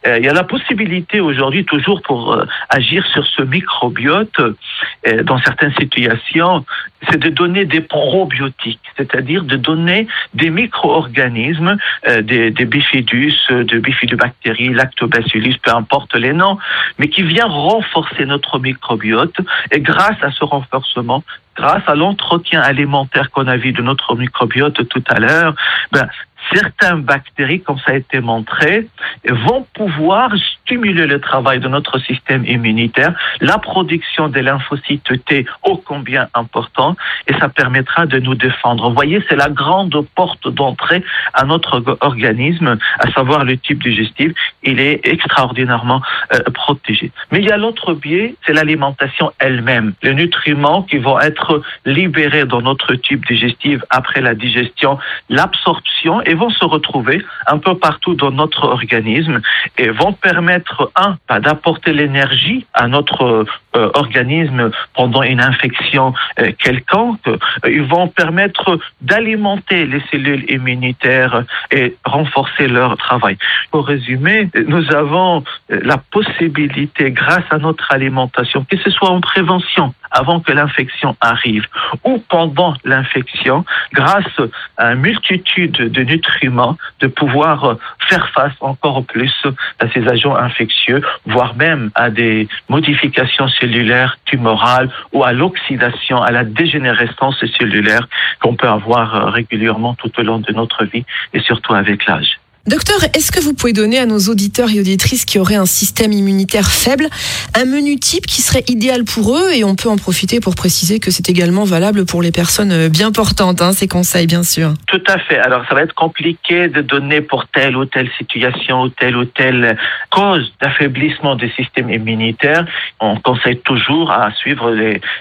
Euh, 0.06 0.18
il 0.18 0.24
y 0.24 0.28
a 0.28 0.32
la 0.32 0.44
possibilité 0.44 1.20
aujourd'hui, 1.20 1.64
toujours 1.64 2.02
pour 2.02 2.32
euh, 2.32 2.44
agir 2.68 3.06
sur 3.06 3.26
ce 3.26 3.42
microbiote, 3.42 4.38
euh, 4.38 5.22
dans 5.22 5.38
certaines 5.38 5.74
situations, 5.74 6.64
c'est 7.10 7.18
de 7.18 7.30
donner 7.30 7.64
des 7.64 7.80
probiotiques, 7.80 8.80
c'est-à-dire 8.96 9.44
de 9.44 9.56
donner 9.56 10.06
des 10.32 10.50
micro-organismes, 10.50 11.76
des, 12.22 12.50
des 12.50 12.64
bifidus, 12.64 13.34
de 13.50 13.78
bifidobactéries, 13.78 14.72
lactobacillus, 14.72 15.58
peu 15.62 15.70
importe 15.72 16.14
les 16.14 16.32
noms, 16.32 16.56
mais 16.98 17.08
qui 17.08 17.22
vient 17.22 17.46
renforcer 17.46 18.24
notre 18.24 18.58
microbiote. 18.58 19.36
Et 19.70 19.80
grâce 19.80 20.16
à 20.22 20.30
ce 20.30 20.44
renforcement, 20.44 21.22
grâce 21.56 21.82
à 21.86 21.94
l'entretien 21.94 22.60
alimentaire 22.60 23.30
qu'on 23.30 23.46
a 23.46 23.56
vu 23.56 23.72
de 23.72 23.82
notre 23.82 24.16
microbiote 24.16 24.88
tout 24.88 25.04
à 25.08 25.20
l'heure, 25.20 25.54
ben, 25.92 26.08
certaines 26.52 27.02
bactéries, 27.02 27.60
comme 27.60 27.78
ça 27.78 27.92
a 27.92 27.94
été 27.94 28.20
montré, 28.20 28.88
vont 29.28 29.66
pouvoir 29.74 30.30
stimuler 30.62 31.06
le 31.06 31.20
travail 31.20 31.60
de 31.60 31.68
notre 31.68 31.98
système 31.98 32.44
immunitaire, 32.44 33.14
la 33.40 33.58
production 33.58 34.28
des 34.28 34.42
lymphocytes 34.42 35.24
T 35.26 35.46
ô 35.62 35.76
combien 35.76 36.28
important, 36.34 36.96
et 37.26 37.34
ça 37.34 37.48
permettra 37.48 38.06
de 38.06 38.18
nous 38.18 38.34
défendre. 38.34 38.88
Vous 38.88 38.94
voyez, 38.94 39.22
c'est 39.28 39.36
la 39.36 39.48
grande 39.48 40.06
porte 40.14 40.48
d'entrée 40.48 41.02
à 41.32 41.44
notre 41.44 41.82
organisme, 42.00 42.78
à 42.98 43.10
savoir 43.12 43.44
le 43.44 43.56
type 43.56 43.82
digestif. 43.82 44.32
Il 44.62 44.80
est 44.80 45.06
extraordinairement 45.06 46.00
euh, 46.32 46.38
protégé. 46.52 47.12
Mais 47.30 47.40
il 47.40 47.46
y 47.46 47.50
a 47.50 47.56
l'autre 47.56 47.94
biais, 47.94 48.34
c'est 48.46 48.52
l'alimentation 48.52 49.32
elle-même. 49.38 49.94
Les 50.02 50.14
nutriments 50.14 50.82
qui 50.82 50.98
vont 50.98 51.20
être 51.20 51.62
libérés 51.84 52.44
dans 52.44 52.62
notre 52.62 52.94
tube 52.94 53.24
digestif 53.26 53.80
après 53.90 54.20
la 54.20 54.34
digestion, 54.34 54.98
l'absorption 55.28 56.22
et 56.34 56.36
vont 56.36 56.50
se 56.50 56.64
retrouver 56.64 57.24
un 57.46 57.58
peu 57.58 57.76
partout 57.78 58.14
dans 58.16 58.32
notre 58.32 58.64
organisme 58.64 59.40
et 59.78 59.88
vont 59.90 60.12
permettre, 60.12 60.90
un, 60.96 61.16
bah, 61.28 61.38
d'apporter 61.38 61.92
l'énergie 61.92 62.66
à 62.74 62.88
notre 62.88 63.46
euh, 63.76 63.90
organisme 63.94 64.70
pendant 64.94 65.22
une 65.22 65.40
infection 65.40 66.14
euh, 66.38 66.52
quelconque. 66.58 67.28
Ils 67.66 67.82
vont 67.82 68.08
permettre 68.08 68.78
d'alimenter 69.00 69.86
les 69.86 70.02
cellules 70.10 70.44
immunitaires 70.50 71.44
et 71.70 71.96
renforcer 72.04 72.68
leur 72.68 72.96
travail. 72.96 73.36
Pour 73.70 73.86
résumer, 73.86 74.48
nous 74.66 74.92
avons 74.94 75.44
euh, 75.70 75.80
la 75.82 75.98
possibilité, 75.98 77.10
grâce 77.10 77.44
à 77.50 77.58
notre 77.58 77.90
alimentation, 77.92 78.64
que 78.68 78.76
ce 78.76 78.90
soit 78.90 79.10
en 79.10 79.20
prévention, 79.20 79.94
avant 80.10 80.40
que 80.40 80.52
l'infection 80.52 81.16
arrive 81.20 81.66
ou 82.04 82.22
pendant 82.28 82.74
l'infection, 82.84 83.64
grâce 83.92 84.40
à 84.76 84.92
une 84.92 85.00
multitude 85.00 85.72
de 85.72 86.02
nutriments, 86.02 86.76
de 87.00 87.08
pouvoir 87.08 87.64
euh, 87.64 87.74
faire 88.08 88.28
face 88.30 88.52
encore 88.60 89.04
plus 89.04 89.34
à 89.80 89.88
ces 89.92 90.06
agents 90.08 90.36
infectieux, 90.36 91.02
voire 91.26 91.56
même 91.56 91.90
à 91.94 92.10
des 92.10 92.48
modifications 92.68 93.48
cellulaires 93.64 94.18
tumorales 94.26 94.90
ou 95.12 95.24
à 95.24 95.32
l'oxydation, 95.32 96.22
à 96.22 96.30
la 96.30 96.44
dégénérescence 96.44 97.42
cellulaire 97.58 98.06
qu'on 98.40 98.56
peut 98.56 98.68
avoir 98.68 99.14
euh, 99.14 99.30
régulièrement 99.30 99.94
tout 99.94 100.12
au 100.18 100.22
long 100.22 100.38
de 100.38 100.52
notre 100.52 100.84
vie 100.84 101.04
et 101.32 101.40
surtout 101.40 101.74
avec 101.74 102.06
l'âge. 102.06 102.38
Docteur, 102.66 102.96
est-ce 103.14 103.30
que 103.30 103.40
vous 103.40 103.52
pouvez 103.52 103.74
donner 103.74 103.98
à 103.98 104.06
nos 104.06 104.18
auditeurs 104.20 104.70
et 104.70 104.80
auditrices 104.80 105.26
qui 105.26 105.38
auraient 105.38 105.54
un 105.54 105.66
système 105.66 106.12
immunitaire 106.12 106.70
faible 106.70 107.08
un 107.54 107.66
menu 107.66 107.96
type 107.96 108.26
qui 108.26 108.40
serait 108.40 108.64
idéal 108.68 109.04
pour 109.04 109.36
eux 109.36 109.52
et 109.52 109.64
on 109.64 109.74
peut 109.74 109.90
en 109.90 109.98
profiter 109.98 110.40
pour 110.40 110.54
préciser 110.54 110.98
que 110.98 111.10
c'est 111.10 111.28
également 111.28 111.64
valable 111.64 112.06
pour 112.06 112.22
les 112.22 112.32
personnes 112.32 112.88
bien 112.88 113.12
portantes, 113.12 113.60
hein, 113.60 113.72
ces 113.72 113.86
conseils 113.86 114.26
bien 114.26 114.42
sûr. 114.42 114.72
Tout 114.88 115.02
à 115.06 115.18
fait. 115.18 115.38
Alors 115.38 115.64
ça 115.68 115.74
va 115.74 115.82
être 115.82 115.94
compliqué 115.94 116.68
de 116.68 116.80
donner 116.80 117.20
pour 117.20 117.46
telle 117.48 117.76
ou 117.76 117.84
telle 117.84 118.10
situation 118.16 118.82
ou 118.82 118.88
telle 118.88 119.16
ou 119.16 119.26
telle 119.26 119.76
cause 120.10 120.50
d'affaiblissement 120.62 121.36
du 121.36 121.50
système 121.50 121.90
immunitaire. 121.90 122.64
On 122.98 123.16
conseille 123.16 123.58
toujours 123.58 124.10
à 124.10 124.32
suivre 124.32 124.74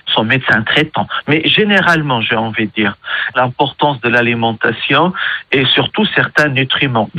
son 0.08 0.24
médecin 0.24 0.62
traitant. 0.62 1.08
Mais 1.28 1.46
généralement, 1.46 2.22
j'ai 2.22 2.38
envie 2.38 2.68
de 2.68 2.72
dire, 2.72 2.96
l'importance 3.36 4.00
de 4.02 4.08
l'alimentation 4.08 5.12
et 5.52 5.66
surtout 5.66 6.06
certains 6.16 6.48
nutriments, 6.48 7.10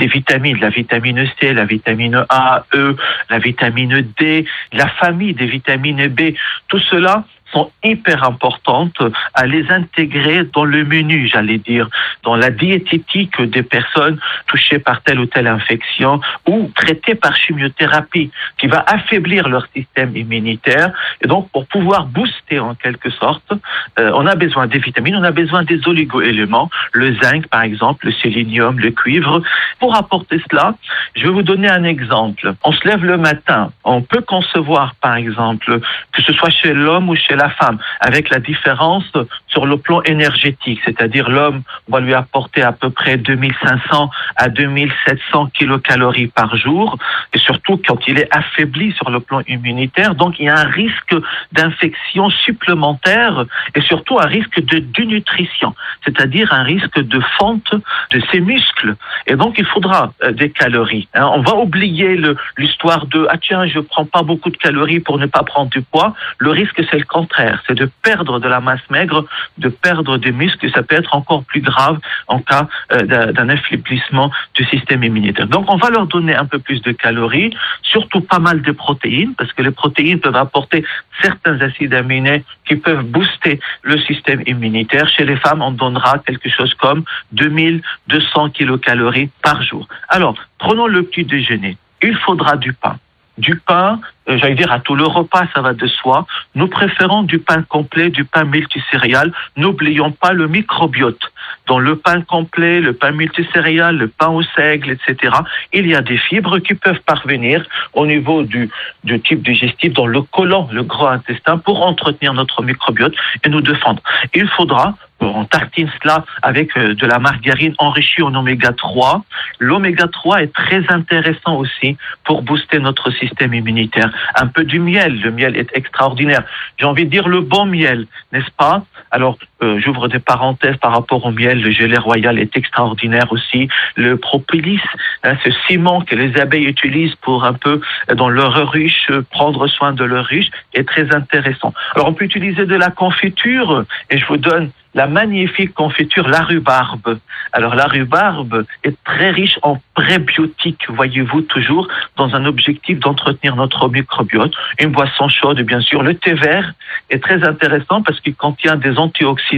la 0.61 0.68
vitamine 0.68 1.26
C, 1.38 1.52
la 1.52 1.64
vitamine 1.64 2.25
A, 2.28 2.64
E, 2.75 2.97
la 3.30 3.38
vitamine 3.38 4.02
D, 4.18 4.44
la 4.73 4.88
famille 4.88 5.35
des 5.35 5.47
vitamines 5.47 6.09
B, 6.09 6.35
tout 6.68 6.80
cela 6.90 7.25
sont 7.55 7.71
hyper 7.83 8.25
importantes 8.25 9.01
à 9.35 9.47
les 9.47 9.71
intégrer 9.71 10.45
dans 10.53 10.65
le 10.65 10.85
menu, 10.85 11.29
j'allais 11.33 11.59
dire, 11.59 11.89
dans 12.23 12.37
la 12.37 12.51
diététique 12.51 13.41
des 13.41 13.63
personnes 13.63 14.19
touchées 14.49 14.81
par 14.81 15.03
telle 15.03 15.21
ou 15.21 15.27
telle 15.27 15.47
infection 15.47 16.21
ou 16.47 16.71
traitées 16.75 17.15
par 17.15 17.35
chimiothérapie, 17.37 18.31
qui 18.59 18.67
va 18.67 18.85
affaiblir 18.87 19.49
leur 19.49 19.67
système 19.75 20.17
immunitaire. 20.17 20.93
Et 21.23 21.29
donc, 21.29 21.51
pour 21.51 21.67
pouvoir 21.67 22.07
booster 22.07 22.59
en 22.59 22.75
quelque 22.75 23.11
sorte, 23.11 23.53
euh, 23.99 24.11
on 24.15 24.27
a 24.27 24.35
besoin 24.35 24.67
des 24.67 24.79
vitamines, 24.79 25.17
on 25.17 25.23
a 25.23 25.31
besoin 25.31 25.63
des 25.63 25.81
oligo-éléments, 25.87 26.71
le 26.93 27.15
zinc 27.23 27.47
par 27.49 27.63
exemple, 27.63 28.07
le 28.07 28.13
sélénium, 28.13 28.79
le 28.79 28.91
cuivre. 28.91 29.43
Pour 29.79 29.95
apporter 29.97 30.43
cela, 30.51 30.75
je 31.15 31.23
vais 31.23 31.31
vous 31.31 31.43
donner 31.43 31.69
un 31.69 31.85
exemple. 31.85 32.55
On 32.65 32.73
se 32.73 32.87
lève 32.89 33.05
le 33.05 33.17
matin, 33.17 33.71
on 33.85 34.03
peut 34.03 34.23
concevoir 34.23 34.95
par 34.97 35.17
exemple 35.17 35.81
que 36.13 36.23
ce 36.23 36.33
soit 36.33 36.51
chez 36.51 36.75
l'homme 36.75 37.09
ou 37.09 37.17
chez 37.17 37.37
la 37.37 37.44
femme, 37.51 37.79
avec 38.01 38.31
la 38.31 38.39
différence 38.39 39.11
sur 39.49 39.67
le 39.67 39.77
plan 39.77 40.03
énergétique, 40.03 40.81
c'est-à-dire 40.85 41.29
l'homme 41.31 41.63
va 41.89 42.01
lui 42.01 42.15
apporter 42.15 42.63
à 42.63 42.73
peu 42.73 42.91
près 42.91 43.17
2500 43.17 44.11
à 44.37 44.49
2700 44.49 45.47
kilocalories 45.55 46.29
par 46.29 46.57
jour, 46.57 46.99
et 47.33 47.39
surtout 47.39 47.81
quand 47.87 47.99
il 48.09 48.19
est 48.19 48.29
affaibli 48.35 48.93
sur 48.93 49.11
le 49.11 49.21
plan 49.21 49.41
immunitaire, 49.47 50.15
donc 50.15 50.39
il 50.39 50.47
y 50.47 50.49
a 50.49 50.59
un 50.59 50.69
risque 50.69 51.15
d'infection 51.53 52.31
supplémentaire 52.31 53.45
et 53.75 53.81
surtout 53.83 54.19
un 54.19 54.27
risque 54.27 54.61
de 54.61 54.79
dénutrition, 54.79 55.75
c'est-à-dire 56.05 56.53
un 56.53 56.63
risque 56.63 57.01
de 57.01 57.21
fonte 57.39 57.75
de 58.11 58.21
ses 58.31 58.41
muscles. 58.41 58.97
Et 59.27 59.37
donc 59.37 59.55
il 59.59 59.67
faudra 59.67 60.13
euh, 60.23 60.33
des 60.33 60.51
calories. 60.51 61.09
Hein. 61.15 61.31
On 61.35 61.41
va 61.41 61.55
oublier 61.57 62.19
l'histoire 62.59 63.07
de 63.07 63.27
ah 63.31 63.39
tiens 63.39 63.67
je 63.67 63.81
prends 63.81 64.05
pas 64.05 64.23
beaucoup 64.23 64.51
de 64.51 64.57
calories 64.57 65.01
pour 65.01 65.19
ne 65.19 65.27
pas 65.27 65.43
prendre 65.43 65.71
du 65.71 65.83
poids. 65.83 66.15
Le 66.39 66.51
risque 66.51 66.83
c'est 66.91 66.99
le 66.99 67.05
contraire 67.05 67.34
c'est 67.67 67.75
de 67.75 67.88
perdre 68.03 68.38
de 68.41 68.49
la 68.49 68.61
masse 68.61 68.88
maigre, 68.91 69.25
de 69.59 69.69
perdre 69.69 70.19
des 70.19 70.33
muscles, 70.33 70.71
ça 70.71 70.83
peut 70.83 70.97
être 70.97 71.14
encore 71.14 71.45
plus 71.45 71.61
grave 71.61 71.99
en 72.26 72.41
cas 72.41 72.69
euh, 72.93 73.33
d'un 73.33 73.49
affaiblissement 73.49 74.31
du 74.55 74.64
système 74.64 75.03
immunitaire. 75.03 75.47
Donc 75.47 75.71
on 75.71 75.76
va 75.76 75.91
leur 75.91 76.07
donner 76.07 76.35
un 76.35 76.47
peu 76.47 76.59
plus 76.59 76.83
de 76.83 76.93
calories, 76.93 77.55
surtout 77.83 78.21
pas 78.21 78.38
mal 78.38 78.62
de 78.62 78.73
protéines, 78.73 79.35
parce 79.35 79.53
que 79.53 79.62
les 79.62 79.71
protéines 79.71 80.21
peuvent 80.21 80.37
apporter 80.37 80.85
certains 81.23 81.61
acides 81.61 81.95
aminés 81.95 82.45
qui 82.67 82.76
peuvent 82.76 83.05
booster 83.05 83.61
le 83.83 83.99
système 84.00 84.43
immunitaire. 84.47 85.09
Chez 85.09 85.25
les 85.25 85.37
femmes, 85.37 85.62
on 85.62 85.71
donnera 85.71 86.19
quelque 86.19 86.49
chose 86.49 86.73
comme 86.75 87.05
2200 87.33 88.50
kilocalories 88.50 89.31
par 89.43 89.62
jour. 89.62 89.87
Alors, 90.09 90.35
prenons 90.59 90.87
le 90.87 91.03
petit 91.03 91.25
déjeuner. 91.25 91.76
Il 92.03 92.17
faudra 92.17 92.57
du 92.57 92.73
pain 92.73 92.99
du 93.38 93.57
pain, 93.57 94.00
euh, 94.29 94.38
j'allais 94.38 94.55
dire 94.55 94.73
à 94.73 94.81
tout 94.81 94.95
le 94.95 95.05
repas, 95.05 95.45
ça 95.55 95.61
va 95.61 95.73
de 95.73 95.87
soi. 95.87 96.26
Nous 96.55 96.69
préférons 96.69 97.23
du 97.23 97.38
pain 97.38 97.62
complet, 97.62 98.11
du 98.11 98.25
pain 98.25 98.45
multicéréal. 98.45 99.33
N'oublions 99.57 100.12
pas 100.12 100.33
le 100.33 100.47
microbiote. 100.47 101.21
Dans 101.67 101.79
le 101.79 101.97
pain 101.97 102.21
complet, 102.23 102.81
le 102.81 102.93
pain 102.93 103.11
multicéréal, 103.11 103.97
le 103.97 104.09
pain 104.09 104.29
au 104.29 104.43
seigle, 104.43 104.91
etc., 104.91 105.35
il 105.73 105.87
y 105.87 105.95
a 105.95 106.00
des 106.00 106.19
fibres 106.19 106.59
qui 106.59 106.75
peuvent 106.75 107.00
parvenir 107.00 107.64
au 107.93 108.07
niveau 108.07 108.43
du, 108.43 108.71
du 109.03 109.21
type 109.21 109.43
digestif 109.43 109.93
dans 109.93 110.07
le 110.07 110.23
côlon, 110.23 110.69
le 110.71 110.83
gros 110.83 111.07
intestin, 111.07 111.59
pour 111.59 111.85
entretenir 111.85 112.35
notre 112.35 112.62
microbiote 112.62 113.14
et 113.45 113.49
nous 113.49 113.61
défendre. 113.61 114.03
Il 114.35 114.49
faudra 114.49 114.95
on 115.25 115.45
tartine 115.45 115.90
cela 116.02 116.25
avec 116.43 116.76
euh, 116.76 116.95
de 116.95 117.07
la 117.07 117.19
margarine 117.19 117.75
enrichie 117.78 118.23
en 118.23 118.35
oméga 118.35 118.73
3. 118.73 119.25
L'oméga 119.59 120.07
3 120.07 120.43
est 120.43 120.52
très 120.52 120.85
intéressant 120.88 121.57
aussi 121.57 121.97
pour 122.25 122.43
booster 122.43 122.78
notre 122.78 123.11
système 123.11 123.54
immunitaire. 123.54 124.11
Un 124.35 124.47
peu 124.47 124.64
du 124.64 124.78
miel, 124.78 125.21
le 125.21 125.31
miel 125.31 125.57
est 125.57 125.71
extraordinaire. 125.75 126.43
J'ai 126.78 126.87
envie 126.87 127.04
de 127.04 127.11
dire 127.11 127.28
le 127.28 127.40
bon 127.40 127.66
miel, 127.66 128.07
n'est-ce 128.33 128.50
pas? 128.57 128.85
Alors, 129.11 129.38
euh, 129.64 129.78
j'ouvre 129.80 130.09
des 130.09 130.18
parenthèses 130.18 130.76
par 130.76 130.92
rapport 130.92 131.25
au 131.25 131.30
miel, 131.30 131.61
le 131.62 131.71
gelée 131.71 131.99
royal 131.99 132.38
est 132.38 132.56
extraordinaire 132.56 133.33
aussi. 133.33 133.68
Le 133.97 134.16
propolis, 134.16 134.80
hein, 135.23 135.37
ce 135.44 135.50
ciment 135.66 136.02
que 136.02 136.14
les 136.14 136.38
abeilles 136.40 136.66
utilisent 136.66 137.16
pour 137.16 137.44
un 137.44 137.54
peu, 137.54 137.80
euh, 138.11 138.14
dans 138.14 138.28
leur 138.28 138.71
ruche, 138.71 139.11
prendre 139.30 139.66
soin 139.66 139.92
de 139.92 140.04
leur 140.04 140.26
ruche, 140.26 140.50
est 140.75 140.87
très 140.87 141.14
intéressant. 141.14 141.73
Alors, 141.94 142.09
on 142.09 142.12
peut 142.12 142.25
utiliser 142.25 142.66
de 142.66 142.76
la 142.76 142.90
confiture, 142.90 143.85
et 144.11 144.18
je 144.18 144.26
vous 144.26 144.37
donne 144.37 144.71
la 144.94 145.06
magnifique 145.06 145.75
confiture 145.75 146.28
la 146.28 146.40
rhubarbe. 146.40 147.18
Alors 147.52 147.75
la 147.75 147.87
rhubarbe 147.87 148.64
est 148.85 148.97
très 149.04 149.30
riche 149.30 149.59
en 149.62 149.78
prébiotiques, 149.94 150.87
voyez-vous, 150.88 151.42
toujours 151.42 151.88
dans 152.16 152.35
un 152.35 152.44
objectif 152.47 152.99
d'entretenir 153.00 153.56
notre 153.56 153.88
microbiote. 153.88 154.52
Une 154.80 154.92
boisson 154.92 155.28
chaude, 155.28 155.61
bien 155.62 155.80
sûr. 155.80 156.02
Le 156.02 156.14
thé 156.14 156.35
vert 156.35 156.73
est 157.11 157.23
très 157.23 157.47
intéressant 157.47 158.02
parce 158.02 158.21
qu'il 158.21 158.35
contient 158.35 158.76
des 158.76 158.97
antioxydants 158.97 159.54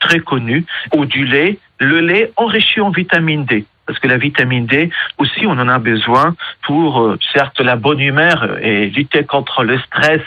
très 0.00 0.20
connus 0.20 0.64
ou 0.94 1.06
du 1.06 1.24
lait. 1.24 1.58
Le 1.78 2.00
lait 2.00 2.32
enrichi 2.36 2.80
en 2.80 2.90
vitamine 2.90 3.44
D 3.44 3.64
parce 3.86 3.98
que 4.00 4.08
la 4.08 4.16
vitamine 4.16 4.66
D 4.66 4.90
aussi 5.18 5.46
on 5.46 5.52
en 5.52 5.68
a 5.68 5.78
besoin 5.78 6.34
pour 6.64 7.02
euh, 7.02 7.18
certes 7.32 7.60
la 7.60 7.76
bonne 7.76 8.00
humeur 8.00 8.58
et 8.60 8.88
lutter 8.88 9.24
contre 9.24 9.62
le 9.62 9.78
stress 9.78 10.22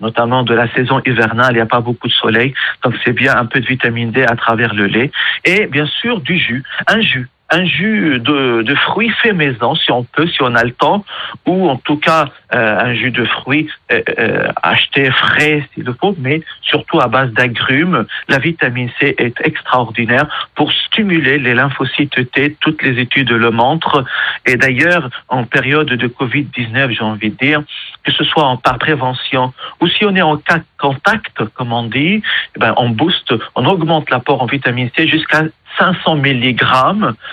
notamment 0.00 0.42
de 0.42 0.54
la 0.54 0.66
saison 0.72 1.00
hivernale, 1.06 1.52
il 1.52 1.56
n'y 1.56 1.60
a 1.60 1.66
pas 1.66 1.80
beaucoup 1.80 2.08
de 2.08 2.12
soleil, 2.12 2.54
donc 2.82 2.94
c'est 3.04 3.12
bien 3.12 3.36
un 3.36 3.44
peu 3.44 3.60
de 3.60 3.66
vitamine 3.66 4.10
D 4.10 4.22
à 4.22 4.34
travers 4.34 4.74
le 4.74 4.86
lait. 4.86 5.10
Et 5.44 5.66
bien 5.66 5.86
sûr 5.86 6.20
du 6.20 6.38
jus, 6.38 6.64
un 6.86 7.00
jus 7.00 7.28
un 7.50 7.64
jus 7.64 8.20
de, 8.20 8.62
de, 8.62 8.74
fruits 8.74 9.10
fait 9.22 9.32
maison, 9.32 9.74
si 9.74 9.90
on 9.90 10.04
peut, 10.04 10.26
si 10.28 10.42
on 10.42 10.54
a 10.54 10.62
le 10.62 10.72
temps, 10.72 11.04
ou 11.46 11.68
en 11.68 11.76
tout 11.76 11.96
cas 11.96 12.26
euh, 12.54 12.78
un 12.78 12.94
jus 12.94 13.10
de 13.10 13.24
fruits 13.24 13.68
euh, 13.92 14.02
euh, 14.18 14.48
acheté 14.62 15.10
frais 15.10 15.68
s'il 15.74 15.84
le 15.84 15.92
faut, 15.92 16.14
mais 16.18 16.42
surtout 16.62 17.00
à 17.00 17.08
base 17.08 17.32
d'agrumes. 17.32 18.06
La 18.28 18.38
vitamine 18.38 18.90
C 18.98 19.14
est 19.18 19.40
extraordinaire 19.44 20.26
pour 20.54 20.72
stimuler 20.72 21.38
les 21.38 21.54
lymphocytes 21.54 22.30
T. 22.32 22.56
Toutes 22.60 22.82
les 22.82 23.00
études 23.00 23.30
le 23.30 23.50
montrent. 23.50 24.04
Et 24.46 24.56
d'ailleurs, 24.56 25.10
en 25.28 25.44
période 25.44 25.88
de 25.88 26.08
Covid-19, 26.08 26.90
j'ai 26.90 27.04
envie 27.04 27.30
de 27.30 27.36
dire, 27.36 27.62
que 28.04 28.12
ce 28.12 28.24
soit 28.24 28.44
en 28.44 28.56
par 28.56 28.78
prévention 28.78 29.52
ou 29.80 29.88
si 29.88 30.04
on 30.04 30.14
est 30.14 30.22
en 30.22 30.40
contact, 30.78 31.44
comme 31.54 31.72
on 31.72 31.84
dit, 31.84 32.22
eh 32.56 32.58
ben 32.58 32.74
on 32.76 32.90
booste, 32.90 33.34
on 33.54 33.66
augmente 33.66 34.10
l'apport 34.10 34.42
en 34.42 34.46
vitamine 34.46 34.90
C 34.96 35.06
jusqu'à 35.06 35.44
500 35.78 36.16
mg. 36.16 36.60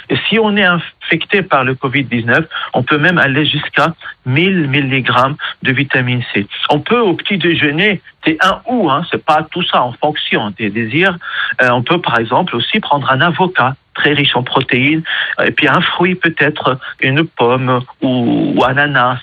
Et 0.09 0.17
si 0.27 0.39
on 0.39 0.55
est 0.55 0.65
infecté 1.07 1.41
par 1.41 1.63
le 1.63 1.75
Covid-19, 1.75 2.45
on 2.73 2.83
peut 2.83 2.97
même 2.97 3.17
aller 3.17 3.45
jusqu'à 3.45 3.93
1000 4.25 4.69
mg 4.69 5.35
de 5.63 5.71
vitamine 5.71 6.23
C. 6.33 6.47
On 6.69 6.79
peut 6.79 6.99
au 6.99 7.13
petit 7.13 7.37
déjeuner, 7.37 8.01
c'est 8.25 8.37
un 8.43 8.61
ou, 8.67 8.89
hein, 8.89 9.05
c'est 9.09 9.23
pas 9.23 9.47
tout 9.49 9.63
ça 9.63 9.83
en 9.83 9.93
fonction 9.93 10.51
des 10.57 10.69
désirs. 10.69 11.17
Euh, 11.61 11.69
on 11.71 11.81
peut 11.81 12.01
par 12.01 12.19
exemple 12.19 12.55
aussi 12.55 12.79
prendre 12.79 13.09
un 13.09 13.21
avocat 13.21 13.75
très 13.93 14.13
riche 14.13 14.35
en 14.35 14.43
protéines, 14.43 15.01
et 15.43 15.51
puis 15.51 15.67
un 15.67 15.81
fruit 15.81 16.15
peut-être, 16.15 16.77
une 17.01 17.25
pomme 17.25 17.81
ou, 18.01 18.53
ou 18.55 18.63
ananas, 18.63 19.19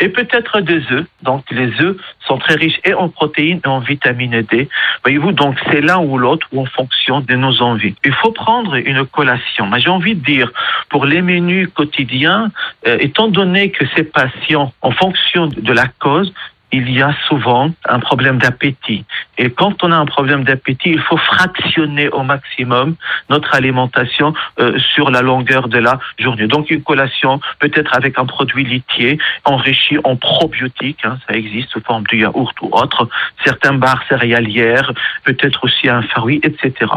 et 0.00 0.08
peut-être 0.08 0.60
des 0.60 0.82
œufs. 0.92 1.06
Donc 1.22 1.44
les 1.50 1.70
œufs 1.80 1.96
sont 2.26 2.38
très 2.38 2.54
riches 2.54 2.78
et 2.84 2.94
en 2.94 3.08
protéines 3.08 3.60
et 3.64 3.68
en 3.68 3.80
vitamine 3.80 4.42
D. 4.42 4.68
Voyez-vous, 5.02 5.32
donc 5.32 5.56
c'est 5.70 5.80
l'un 5.80 5.98
ou 5.98 6.18
l'autre 6.18 6.46
ou 6.52 6.60
en 6.60 6.66
fonction 6.66 7.20
de 7.20 7.34
nos 7.34 7.62
envies. 7.62 7.94
Il 8.04 8.14
faut 8.14 8.32
prendre 8.32 8.74
une 8.76 9.04
collation. 9.06 9.66
Mais 9.66 9.80
j'ai 9.80 9.90
envie 9.90 10.14
de 10.14 10.24
dire, 10.24 10.52
pour 10.88 11.06
les 11.06 11.22
menus 11.28 11.68
quotidiens, 11.78 12.50
euh, 12.86 13.06
étant 13.08 13.28
donné 13.28 13.70
que 13.70 13.84
ces 13.94 14.04
patients, 14.04 14.72
en 14.88 14.92
fonction 15.02 15.46
de 15.46 15.72
la 15.72 15.86
cause, 16.04 16.32
il 16.72 16.90
y 16.90 17.00
a 17.02 17.14
souvent 17.28 17.70
un 17.86 18.00
problème 18.00 18.38
d'appétit. 18.38 19.04
Et 19.38 19.50
quand 19.50 19.82
on 19.82 19.92
a 19.92 19.96
un 19.96 20.06
problème 20.06 20.44
d'appétit, 20.44 20.90
il 20.90 21.00
faut 21.00 21.16
fractionner 21.16 22.08
au 22.10 22.22
maximum 22.22 22.96
notre 23.30 23.54
alimentation 23.54 24.34
euh, 24.60 24.78
sur 24.94 25.10
la 25.10 25.22
longueur 25.22 25.68
de 25.68 25.78
la 25.78 25.98
journée. 26.18 26.46
Donc 26.46 26.70
une 26.70 26.82
collation 26.82 27.40
peut-être 27.58 27.96
avec 27.96 28.18
un 28.18 28.26
produit 28.26 28.64
litier 28.64 29.18
enrichi 29.44 29.96
en 30.04 30.16
probiotiques, 30.16 31.04
hein, 31.04 31.18
ça 31.26 31.34
existe 31.34 31.70
sous 31.70 31.80
forme 31.80 32.04
de 32.10 32.16
yaourt 32.16 32.54
ou 32.60 32.68
autre, 32.72 33.08
certains 33.44 33.74
barres 33.74 34.02
céréalières, 34.08 34.92
peut-être 35.24 35.64
aussi 35.64 35.88
un 35.88 36.02
fruit, 36.02 36.40
etc. 36.42 36.90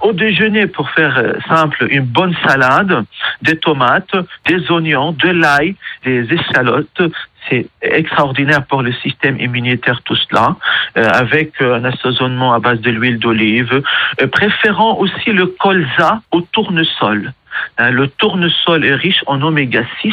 Au 0.00 0.12
déjeuner, 0.12 0.66
pour 0.66 0.90
faire 0.90 1.16
euh, 1.18 1.34
simple, 1.48 1.86
une 1.90 2.04
bonne 2.04 2.34
salade, 2.44 3.04
des 3.42 3.56
tomates, 3.56 4.14
des 4.46 4.70
oignons, 4.70 5.12
de 5.12 5.28
l'ail, 5.28 5.76
des 6.04 6.32
échalotes, 6.32 7.02
c'est 7.48 7.66
extraordinaire 7.82 8.64
pour 8.66 8.82
le 8.82 8.92
système 8.92 9.40
immunitaire 9.40 10.02
tout 10.02 10.16
cela, 10.16 10.56
euh, 10.96 11.08
avec 11.08 11.60
euh, 11.60 11.76
un 11.76 11.84
assaisonnement 11.84 12.52
à 12.52 12.58
base 12.58 12.80
de 12.80 12.90
l'huile 12.90 13.18
d'olive, 13.18 13.82
euh, 14.20 14.26
préférant 14.26 14.98
aussi 14.98 15.32
le 15.32 15.46
colza 15.46 16.22
au 16.32 16.40
tournesol. 16.40 17.32
Hein, 17.78 17.90
le 17.90 18.08
tournesol 18.08 18.84
est 18.84 18.94
riche 18.94 19.22
en 19.26 19.40
oméga 19.42 19.82
6 20.02 20.12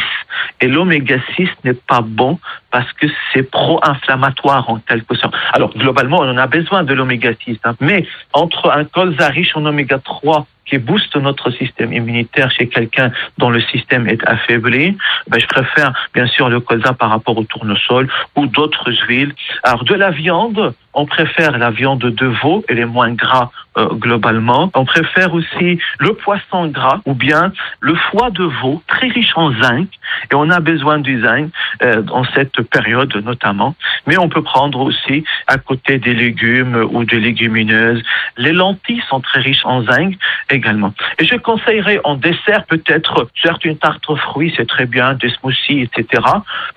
et 0.62 0.68
l'oméga 0.68 1.18
6 1.36 1.50
n'est 1.64 1.74
pas 1.74 2.02
bon 2.02 2.40
parce 2.74 2.92
que 2.94 3.06
c'est 3.32 3.44
pro-inflammatoire 3.44 4.68
en 4.68 4.80
quelque 4.80 5.16
sorte. 5.16 5.36
Alors 5.54 5.72
globalement, 5.78 6.18
on 6.22 6.30
en 6.32 6.38
a 6.38 6.48
besoin 6.48 6.84
de 6.84 6.96
l'oméga 6.96 7.30
6, 7.46 7.60
hein, 7.66 7.76
mais 7.80 8.08
entre 8.34 8.72
un 8.72 8.84
colza 8.84 9.28
riche 9.28 9.56
en 9.56 9.64
oméga 9.64 10.00
3 10.00 10.48
qui 10.66 10.80
booste 10.80 11.16
notre 11.18 11.52
système 11.52 11.94
immunitaire 11.94 12.50
chez 12.50 12.68
quelqu'un 12.68 13.12
dont 13.38 13.52
le 13.52 13.62
système 13.62 14.08
est 14.08 14.28
affaibli, 14.28 14.98
ben, 15.28 15.40
je 15.40 15.46
préfère 15.46 15.94
bien 16.16 16.26
sûr 16.26 16.50
le 16.50 16.62
colza 16.62 16.94
par 16.94 17.12
rapport 17.12 17.38
au 17.38 17.44
tournesol 17.44 18.10
ou 18.36 18.48
d'autres 18.48 18.92
huiles. 19.08 19.36
Alors 19.64 19.84
de 19.84 19.94
la 19.94 20.10
viande, 20.10 20.74
on 20.94 21.06
préfère 21.06 21.58
la 21.58 21.70
viande 21.70 22.00
de 22.00 22.26
veau, 22.26 22.64
elle 22.68 22.80
est 22.80 22.86
moins 22.86 23.12
gras 23.12 23.52
euh, 23.78 23.88
globalement. 23.94 24.70
On 24.76 24.86
préfère 24.86 25.34
aussi 25.34 25.80
le 26.00 26.14
poisson 26.14 26.68
gras 26.68 27.02
ou 27.06 27.16
bien 27.16 27.52
le 27.80 27.96
foie 27.96 28.30
de 28.30 28.44
veau, 28.44 28.84
très 28.88 29.08
riche 29.08 29.32
en 29.36 29.52
zinc. 29.62 29.90
Et 30.32 30.36
on 30.36 30.50
a 30.50 30.60
besoin 30.60 31.00
du 31.00 31.22
zinc 31.22 31.50
euh, 31.82 32.04
en 32.12 32.24
cette 32.36 32.62
période 32.64 33.16
notamment. 33.16 33.76
Mais 34.08 34.18
on 34.18 34.30
peut 34.30 34.42
prendre 34.42 34.80
aussi 34.82 35.24
à 35.48 35.58
côté 35.58 35.98
des 35.98 36.14
légumes 36.14 36.88
ou 36.92 37.04
des 37.06 37.20
légumineuses. 37.20 38.02
Les 38.38 38.54
lentilles 38.54 39.04
sont 39.10 39.20
très 39.20 39.40
riches 39.40 39.66
en 39.66 39.84
zinc 39.84 40.16
également. 40.50 40.94
Et 41.20 41.26
je 41.26 41.36
conseillerais 41.36 42.00
en 42.04 42.16
dessert 42.16 42.66
peut-être, 42.66 43.28
certes 43.42 43.66
une 43.66 43.78
tarte 43.78 44.10
aux 44.10 44.16
fruits, 44.16 44.54
c'est 44.56 44.68
très 44.68 44.86
bien, 44.86 45.14
des 45.14 45.30
smoothies, 45.30 45.82
etc. 45.82 46.24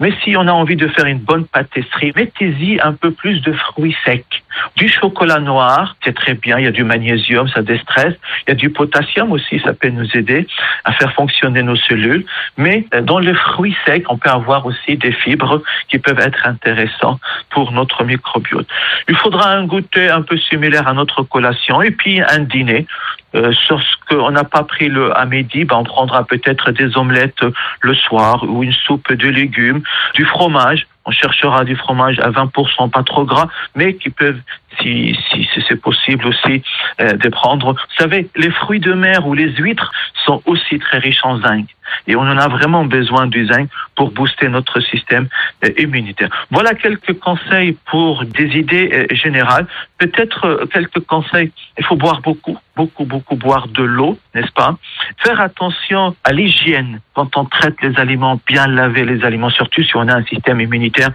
Mais 0.00 0.12
si 0.22 0.36
on 0.36 0.46
a 0.46 0.52
envie 0.52 0.76
de 0.76 0.88
faire 0.88 1.06
une 1.06 1.18
bonne 1.18 1.46
pâtisserie, 1.46 2.12
mettez-y 2.14 2.80
un 2.80 2.92
peu 2.92 3.10
plus 3.10 3.40
de 3.42 3.52
fruits 3.52 3.96
secs. 4.04 4.42
Du 4.76 4.88
chocolat 4.88 5.38
noir, 5.38 5.96
c'est 6.04 6.14
très 6.14 6.34
bien, 6.34 6.58
il 6.58 6.64
y 6.64 6.68
a 6.68 6.72
du 6.72 6.84
magnésium, 6.84 7.48
ça 7.48 7.62
déstresse. 7.62 8.14
Il 8.46 8.50
y 8.50 8.52
a 8.52 8.54
du 8.54 8.70
potassium 8.70 9.32
aussi, 9.32 9.60
ça 9.60 9.72
peut 9.72 9.88
nous 9.88 10.08
aider 10.16 10.46
à 10.84 10.92
faire 10.92 11.12
fonctionner 11.12 11.62
nos 11.62 11.76
cellules. 11.76 12.24
Mais 12.56 12.86
euh, 12.94 13.00
dans 13.00 13.18
les 13.18 13.34
fruits 13.34 13.76
secs, 13.84 14.04
on 14.08 14.16
peut 14.16 14.30
avoir 14.30 14.66
aussi 14.66 14.96
des 14.96 15.12
fibres 15.12 15.62
qui 15.88 15.98
peuvent 15.98 16.20
être 16.20 16.46
intéressants 16.46 17.18
pour 17.50 17.72
notre 17.72 18.04
microbiote. 18.04 18.68
Il 19.08 19.16
faudra 19.16 19.50
un 19.50 19.64
goûter 19.64 20.08
un 20.08 20.22
peu 20.22 20.36
similaire 20.38 20.86
à 20.88 20.94
notre 20.94 21.22
collation 21.22 21.82
et 21.82 21.90
puis 21.90 22.20
un 22.20 22.40
dîner. 22.40 22.86
Euh, 23.34 23.52
sur 23.52 23.78
ce 23.82 23.96
qu'on 24.08 24.30
n'a 24.30 24.44
pas 24.44 24.62
pris 24.62 24.88
le, 24.88 25.14
à 25.14 25.26
midi, 25.26 25.64
ben 25.64 25.76
on 25.76 25.84
prendra 25.84 26.24
peut-être 26.24 26.70
des 26.70 26.96
omelettes 26.96 27.44
le 27.80 27.94
soir 27.94 28.44
ou 28.48 28.62
une 28.62 28.72
soupe 28.72 29.12
de 29.12 29.28
légumes, 29.28 29.82
du 30.14 30.24
fromage 30.24 30.86
on 31.06 31.12
cherchera 31.12 31.64
du 31.64 31.76
fromage 31.76 32.18
à 32.18 32.30
20%, 32.30 32.90
pas 32.90 33.02
trop 33.04 33.24
gras, 33.24 33.48
mais 33.74 33.94
qui 33.94 34.10
peuvent, 34.10 34.40
si, 34.80 35.16
si, 35.30 35.48
c'est 35.68 35.80
possible 35.80 36.26
aussi, 36.26 36.62
euh, 37.00 37.12
de 37.12 37.28
prendre. 37.28 37.72
Vous 37.72 37.96
savez, 37.98 38.28
les 38.36 38.50
fruits 38.50 38.80
de 38.80 38.92
mer 38.92 39.26
ou 39.26 39.34
les 39.34 39.50
huîtres 39.56 39.92
sont 40.24 40.42
aussi 40.46 40.78
très 40.78 40.98
riches 40.98 41.24
en 41.24 41.40
zinc. 41.40 41.66
Et 42.06 42.16
on 42.16 42.22
en 42.22 42.38
a 42.38 42.48
vraiment 42.48 42.84
besoin 42.84 43.26
du 43.26 43.46
zinc 43.46 43.68
pour 43.94 44.10
booster 44.10 44.48
notre 44.48 44.80
système 44.80 45.28
euh, 45.64 45.70
immunitaire. 45.78 46.28
Voilà 46.50 46.74
quelques 46.74 47.18
conseils 47.18 47.76
pour 47.86 48.24
des 48.24 48.56
idées 48.56 48.90
euh, 48.92 49.14
générales. 49.14 49.66
Peut-être 49.98 50.44
euh, 50.46 50.66
quelques 50.66 51.00
conseils. 51.00 51.52
Il 51.78 51.84
faut 51.84 51.96
boire 51.96 52.20
beaucoup, 52.20 52.58
beaucoup, 52.76 53.04
beaucoup 53.04 53.36
boire 53.36 53.68
de 53.68 53.82
l'eau, 53.82 54.18
n'est-ce 54.34 54.52
pas? 54.52 54.76
Faire 55.24 55.40
attention 55.40 56.14
à 56.24 56.32
l'hygiène 56.32 57.00
quand 57.14 57.36
on 57.36 57.44
traite 57.46 57.80
les 57.82 57.98
aliments, 57.98 58.38
bien 58.46 58.66
laver 58.66 59.04
les 59.04 59.24
aliments, 59.24 59.50
surtout 59.50 59.82
si 59.82 59.96
on 59.96 60.06
a 60.08 60.14
un 60.14 60.24
système 60.24 60.60
immunitaire 60.60 61.10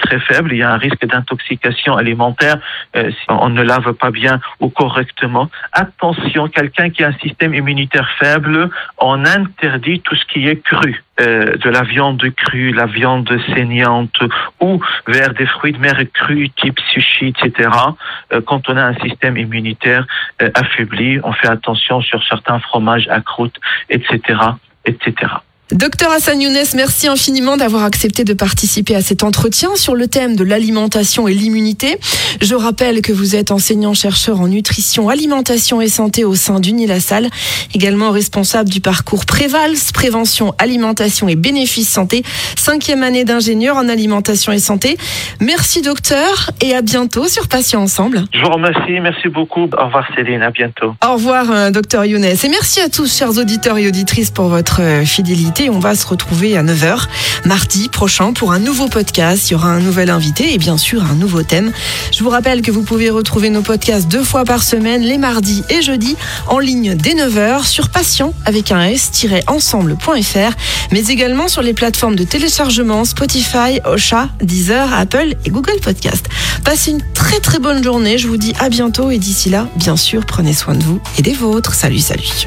très 0.00 0.20
faible. 0.20 0.52
Il 0.52 0.58
y 0.58 0.62
a 0.62 0.70
un 0.70 0.76
risque 0.76 1.06
d'intoxication 1.06 1.96
alimentaire 1.96 2.58
si 2.94 3.26
on 3.28 3.50
ne 3.50 3.62
lave 3.62 3.92
pas 3.94 4.10
bien 4.10 4.40
ou 4.58 4.68
correctement. 4.68 5.50
Attention, 5.72 6.48
quelqu'un 6.48 6.90
qui 6.90 7.04
a 7.04 7.08
un 7.08 7.18
système 7.18 7.54
immunitaire 7.54 8.08
faible, 8.18 8.70
on 8.98 9.24
interdit 9.24 10.00
tout 10.00 10.16
ce 10.16 10.24
qui 10.26 10.48
est 10.48 10.62
cru, 10.62 11.02
euh, 11.20 11.56
de 11.56 11.68
la 11.68 11.82
viande 11.82 12.22
crue, 12.34 12.72
la 12.72 12.86
viande 12.86 13.30
saignante 13.54 14.22
ou 14.60 14.80
vers 15.06 15.34
des 15.34 15.46
fruits 15.46 15.72
de 15.72 15.78
mer 15.78 15.98
crus 16.14 16.50
type 16.56 16.80
sushi, 16.92 17.28
etc. 17.28 17.68
Euh, 18.32 18.40
quand 18.40 18.68
on 18.70 18.76
a 18.76 18.84
un 18.84 18.94
système 18.94 19.36
immunitaire 19.36 20.06
euh, 20.40 20.50
affaibli, 20.54 21.20
on 21.22 21.32
fait 21.32 21.48
attention 21.48 22.00
sur 22.00 22.24
certains 22.24 22.58
fromages 22.60 23.08
à 23.08 23.20
croûte, 23.20 23.56
etc., 23.90 24.38
etc. 24.86 25.14
Docteur 25.72 26.10
Hassan 26.10 26.40
Younes, 26.40 26.64
merci 26.74 27.06
infiniment 27.06 27.56
d'avoir 27.56 27.84
accepté 27.84 28.24
de 28.24 28.34
participer 28.34 28.96
à 28.96 29.02
cet 29.02 29.22
entretien 29.22 29.76
sur 29.76 29.94
le 29.94 30.08
thème 30.08 30.34
de 30.34 30.42
l'alimentation 30.42 31.28
et 31.28 31.34
l'immunité. 31.34 31.96
Je 32.40 32.56
rappelle 32.56 33.02
que 33.02 33.12
vous 33.12 33.36
êtes 33.36 33.52
enseignant-chercheur 33.52 34.40
en 34.40 34.48
nutrition, 34.48 35.08
alimentation 35.08 35.80
et 35.80 35.88
santé 35.88 36.24
au 36.24 36.34
sein 36.34 36.58
d'Unilassal, 36.58 37.28
également 37.72 38.10
responsable 38.10 38.68
du 38.68 38.80
parcours 38.80 39.26
Prévals, 39.26 39.76
prévention, 39.94 40.54
alimentation 40.58 41.28
et 41.28 41.36
bénéfices 41.36 41.88
santé, 41.88 42.24
cinquième 42.56 43.04
année 43.04 43.24
d'ingénieur 43.24 43.76
en 43.76 43.88
alimentation 43.88 44.50
et 44.50 44.58
santé. 44.58 44.96
Merci 45.40 45.82
docteur 45.82 46.50
et 46.60 46.74
à 46.74 46.82
bientôt 46.82 47.28
sur 47.28 47.46
Patients 47.46 47.82
Ensemble. 47.82 48.24
Je 48.34 48.40
vous 48.40 48.50
remercie, 48.50 48.98
merci 49.00 49.28
beaucoup. 49.28 49.68
Au 49.78 49.84
revoir 49.86 50.04
Céline, 50.16 50.42
à 50.42 50.50
bientôt. 50.50 50.94
Au 51.04 51.12
revoir 51.12 51.50
euh, 51.50 51.70
docteur 51.70 52.04
Younes 52.04 52.24
et 52.24 52.48
merci 52.48 52.80
à 52.80 52.88
tous 52.88 53.16
chers 53.16 53.38
auditeurs 53.38 53.78
et 53.78 53.86
auditrices 53.86 54.32
pour 54.32 54.48
votre 54.48 54.80
euh, 54.80 55.04
On 55.68 55.78
va 55.78 55.94
se 55.94 56.06
retrouver 56.06 56.56
à 56.56 56.62
9h 56.62 57.06
mardi 57.44 57.88
prochain 57.88 58.32
pour 58.32 58.52
un 58.52 58.58
nouveau 58.58 58.88
podcast. 58.88 59.50
Il 59.50 59.52
y 59.52 59.56
aura 59.56 59.68
un 59.68 59.80
nouvel 59.80 60.10
invité 60.10 60.54
et 60.54 60.58
bien 60.58 60.78
sûr 60.78 61.04
un 61.04 61.14
nouveau 61.14 61.42
thème. 61.42 61.72
Je 62.12 62.24
vous 62.24 62.30
rappelle 62.30 62.62
que 62.62 62.70
vous 62.70 62.82
pouvez 62.82 63.10
retrouver 63.10 63.50
nos 63.50 63.60
podcasts 63.62 64.08
deux 64.08 64.22
fois 64.22 64.44
par 64.44 64.62
semaine, 64.62 65.02
les 65.02 65.18
mardis 65.18 65.62
et 65.68 65.82
jeudis, 65.82 66.16
en 66.46 66.58
ligne 66.58 66.94
dès 66.94 67.14
9h 67.14 67.66
sur 67.66 67.90
patient 67.90 68.32
avec 68.46 68.72
un 68.72 68.84
s-ensemble.fr, 68.84 70.56
mais 70.92 71.04
également 71.08 71.48
sur 71.48 71.62
les 71.62 71.74
plateformes 71.74 72.16
de 72.16 72.24
téléchargement 72.24 73.04
Spotify, 73.04 73.80
Ocha, 73.84 74.28
Deezer, 74.42 74.92
Apple 74.94 75.34
et 75.44 75.50
Google 75.50 75.80
Podcast. 75.82 76.26
Passez 76.64 76.92
une 76.92 77.02
très 77.12 77.40
très 77.40 77.58
bonne 77.58 77.82
journée. 77.82 78.16
Je 78.16 78.28
vous 78.28 78.36
dis 78.36 78.54
à 78.60 78.68
bientôt 78.68 79.10
et 79.10 79.18
d'ici 79.18 79.50
là, 79.50 79.66
bien 79.76 79.96
sûr, 79.96 80.24
prenez 80.24 80.54
soin 80.54 80.74
de 80.74 80.82
vous 80.82 81.00
et 81.18 81.22
des 81.22 81.34
vôtres. 81.34 81.74
Salut, 81.74 81.98
salut. 81.98 82.46